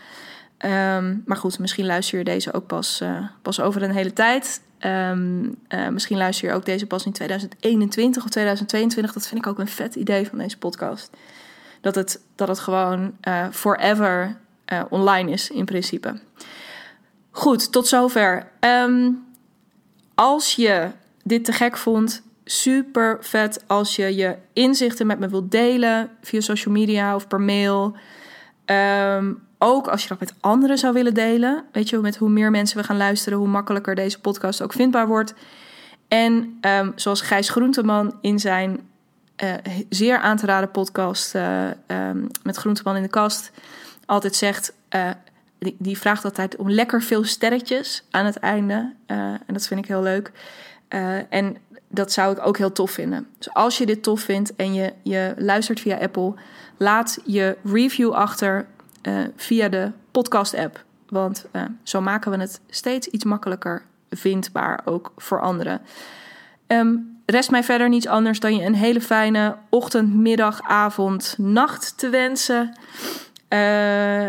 Um, 0.59 1.23
maar 1.27 1.37
goed, 1.37 1.59
misschien 1.59 1.87
luister 1.87 2.19
je 2.19 2.25
deze 2.25 2.53
ook 2.53 2.67
pas, 2.67 3.01
uh, 3.03 3.27
pas 3.43 3.61
over 3.61 3.83
een 3.83 3.91
hele 3.91 4.13
tijd. 4.13 4.61
Ehm, 4.85 5.45
eh, 5.69 5.89
misschien 5.89 6.17
luister 6.17 6.49
je 6.49 6.55
ook 6.55 6.65
deze 6.65 6.87
pas 6.87 7.05
in 7.07 7.13
2021 7.13 8.25
of 8.25 8.31
2022. 8.31 9.13
Dat 9.13 9.27
vind 9.27 9.41
ik 9.41 9.47
ook 9.47 9.59
een 9.59 9.69
vet 9.69 9.95
idee 9.95 10.29
van 10.29 10.39
deze 10.39 10.59
podcast. 10.59 11.11
Dat 11.81 11.95
het, 11.95 12.21
dat 12.35 12.49
het 12.49 12.59
gewoon 12.59 13.17
uh, 13.29 13.47
forever 13.51 14.37
uh, 14.73 14.83
online 14.89 15.31
is 15.31 15.51
in 15.51 15.65
principe. 15.65 16.21
Goed, 17.31 17.73
tot 17.73 17.87
zover. 17.87 18.51
Um, 18.61 19.25
als 20.15 20.55
je 20.55 20.91
dit 21.23 21.45
te 21.45 21.53
gek 21.53 21.77
vond, 21.77 22.23
super 22.45 23.19
vet 23.21 23.65
als 23.67 23.97
je 23.97 24.15
je 24.15 24.37
inzichten 24.53 25.07
met 25.07 25.19
me 25.19 25.29
wilt 25.29 25.51
delen 25.51 26.11
via 26.21 26.41
social 26.41 26.75
media 26.75 27.15
of 27.15 27.29
per 27.29 27.41
mail. 27.41 27.97
Um, 28.67 29.43
ook 29.65 29.89
als 29.89 30.03
je 30.03 30.09
dat 30.09 30.21
met 30.21 30.35
anderen 30.41 30.79
zou 30.79 30.93
willen 30.93 31.15
delen. 31.15 31.65
Weet 31.73 31.89
je, 31.89 31.99
met 31.99 32.17
hoe 32.17 32.29
meer 32.29 32.51
mensen 32.51 32.77
we 32.77 32.85
gaan 32.85 32.97
luisteren, 32.97 33.39
hoe 33.39 33.49
makkelijker 33.49 33.95
deze 33.95 34.21
podcast 34.21 34.63
ook 34.63 34.73
vindbaar 34.73 35.07
wordt. 35.07 35.35
En 36.09 36.59
um, 36.61 36.93
zoals 36.95 37.21
Gijs 37.21 37.49
Groenteman 37.49 38.19
in 38.21 38.39
zijn 38.39 38.89
uh, 39.43 39.55
zeer 39.89 40.19
aan 40.19 40.37
te 40.37 40.47
raden 40.47 40.71
podcast 40.71 41.35
uh, 41.35 41.71
met 42.43 42.57
Groenteman 42.57 42.97
in 42.97 43.03
de 43.03 43.09
kast 43.09 43.51
altijd 44.07 44.35
zegt. 44.35 44.73
Uh, 44.91 45.11
die, 45.59 45.77
die, 45.79 45.99
vraagt 45.99 46.25
altijd 46.25 46.57
om 46.57 46.71
lekker 46.71 47.03
veel 47.03 47.25
sterretjes 47.25 48.05
aan 48.11 48.25
het 48.25 48.37
einde. 48.37 48.93
en 49.07 49.41
dat 49.47 49.67
vind 49.67 49.81
ik 49.81 49.87
heel 49.87 50.03
leuk. 50.03 50.33
en 51.29 51.57
dat 51.89 52.13
zou 52.13 52.33
ik 52.33 52.47
ook 52.47 52.59
heel 52.59 52.73
tof 52.73 52.91
vinden. 52.91 53.27
Dus 53.39 53.55
als 53.55 53.79
je 53.79 53.87
dit 53.87 54.03
tof 54.03 54.21
vindt 54.21 54.57
en 54.57 54.75
je, 54.75 54.93
je 55.03 55.35
luistert 55.39 55.81
via 55.81 55.97
Apple, 55.97 56.35
laat 56.77 57.19
je 57.25 57.57
review 57.65 58.13
achter 58.13 58.67
uh, 59.09 59.21
via 59.37 59.69
de 59.69 59.91
podcast-app. 60.11 60.85
Want 61.09 61.47
uh, 61.53 61.63
zo 61.83 62.01
maken 62.01 62.31
we 62.31 62.39
het 62.39 62.61
steeds 62.71 63.07
iets 63.07 63.25
makkelijker 63.25 63.83
vindbaar, 64.11 64.81
ook 64.85 65.13
voor 65.17 65.41
anderen. 65.41 65.81
Um, 66.67 67.19
rest 67.27 67.51
mij 67.51 67.65
verder 67.65 67.89
niets 67.89 68.07
anders 68.07 68.41
dan 68.41 68.57
je 68.57 68.65
een 68.65 68.75
hele 68.75 69.01
fijne 69.01 69.57
ochtend, 69.69 70.15
middag, 70.15 70.63
avond, 70.63 71.35
nacht 71.39 71.99
te 71.99 72.09
wensen. 72.09 72.77
Uh, 73.49 74.29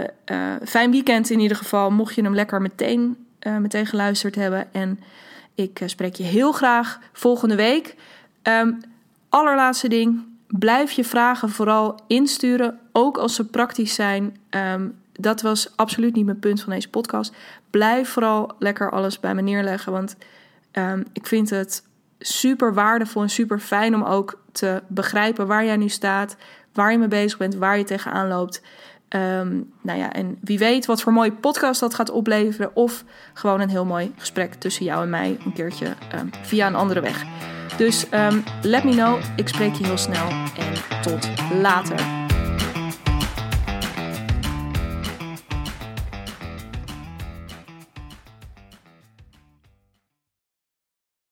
fijn 0.63 0.91
weekend 0.91 1.30
in 1.30 1.39
ieder 1.39 1.57
geval, 1.57 1.91
mocht 1.91 2.15
je 2.15 2.21
hem 2.21 2.36
lekker 2.36 2.61
meteen, 2.61 3.26
meteen 3.59 3.86
geluisterd 3.86 4.36
hebben. 4.36 4.73
En 4.73 4.99
ik 5.55 5.82
spreek 5.86 6.15
je 6.15 6.23
heel 6.23 6.51
graag 6.51 6.99
volgende 7.13 7.55
week. 7.55 7.95
Um, 8.43 8.80
allerlaatste 9.30 9.88
ding, 9.88 10.23
blijf 10.47 10.91
je 10.91 11.03
vragen 11.03 11.49
vooral 11.49 11.99
insturen, 12.07 12.80
ook 12.97 13.17
als 13.17 13.35
ze 13.35 13.45
praktisch 13.45 13.93
zijn. 13.93 14.37
Um, 14.49 14.95
dat 15.11 15.41
was 15.41 15.71
absoluut 15.75 16.15
niet 16.15 16.25
mijn 16.25 16.39
punt 16.39 16.61
van 16.61 16.73
deze 16.73 16.89
podcast. 16.89 17.33
Blijf 17.69 18.09
vooral 18.09 18.51
lekker 18.59 18.91
alles 18.91 19.19
bij 19.19 19.35
me 19.35 19.41
neerleggen, 19.41 19.91
want 19.91 20.15
um, 20.71 21.05
ik 21.13 21.27
vind 21.27 21.49
het 21.49 21.83
super 22.19 22.73
waardevol 22.73 23.21
en 23.21 23.29
super 23.29 23.59
fijn 23.59 23.95
om 23.95 24.03
ook 24.03 24.41
te 24.51 24.81
begrijpen 24.87 25.47
waar 25.47 25.65
jij 25.65 25.77
nu 25.77 25.89
staat, 25.89 26.35
waar 26.73 26.91
je 26.91 26.97
mee 26.97 27.07
bezig 27.07 27.37
bent, 27.37 27.55
waar 27.55 27.77
je 27.77 27.83
tegenaan 27.83 28.27
loopt. 28.27 28.61
Um, 29.09 29.71
nou 29.81 29.99
ja, 29.99 30.13
en 30.13 30.37
wie 30.41 30.57
weet 30.57 30.85
wat 30.85 31.01
voor 31.01 31.13
mooie 31.13 31.31
podcast 31.31 31.79
dat 31.79 31.93
gaat 31.93 32.09
opleveren. 32.09 32.75
Of 32.75 33.03
gewoon 33.33 33.61
een 33.61 33.69
heel 33.69 33.85
mooi 33.85 34.13
gesprek 34.17 34.53
tussen 34.53 34.85
jou 34.85 35.03
en 35.03 35.09
mij 35.09 35.37
een 35.45 35.53
keertje 35.53 35.93
via 36.41 36.67
een 36.67 36.75
andere 36.75 37.01
weg. 37.01 37.23
Dus 37.77 38.05
let 38.61 38.83
me 38.83 38.91
know. 38.91 39.19
Ik 39.35 39.47
spreek 39.47 39.73
je 39.73 39.85
heel 39.85 39.97
snel 39.97 40.27
en 40.57 41.01
tot 41.01 41.29
later. 41.61 42.24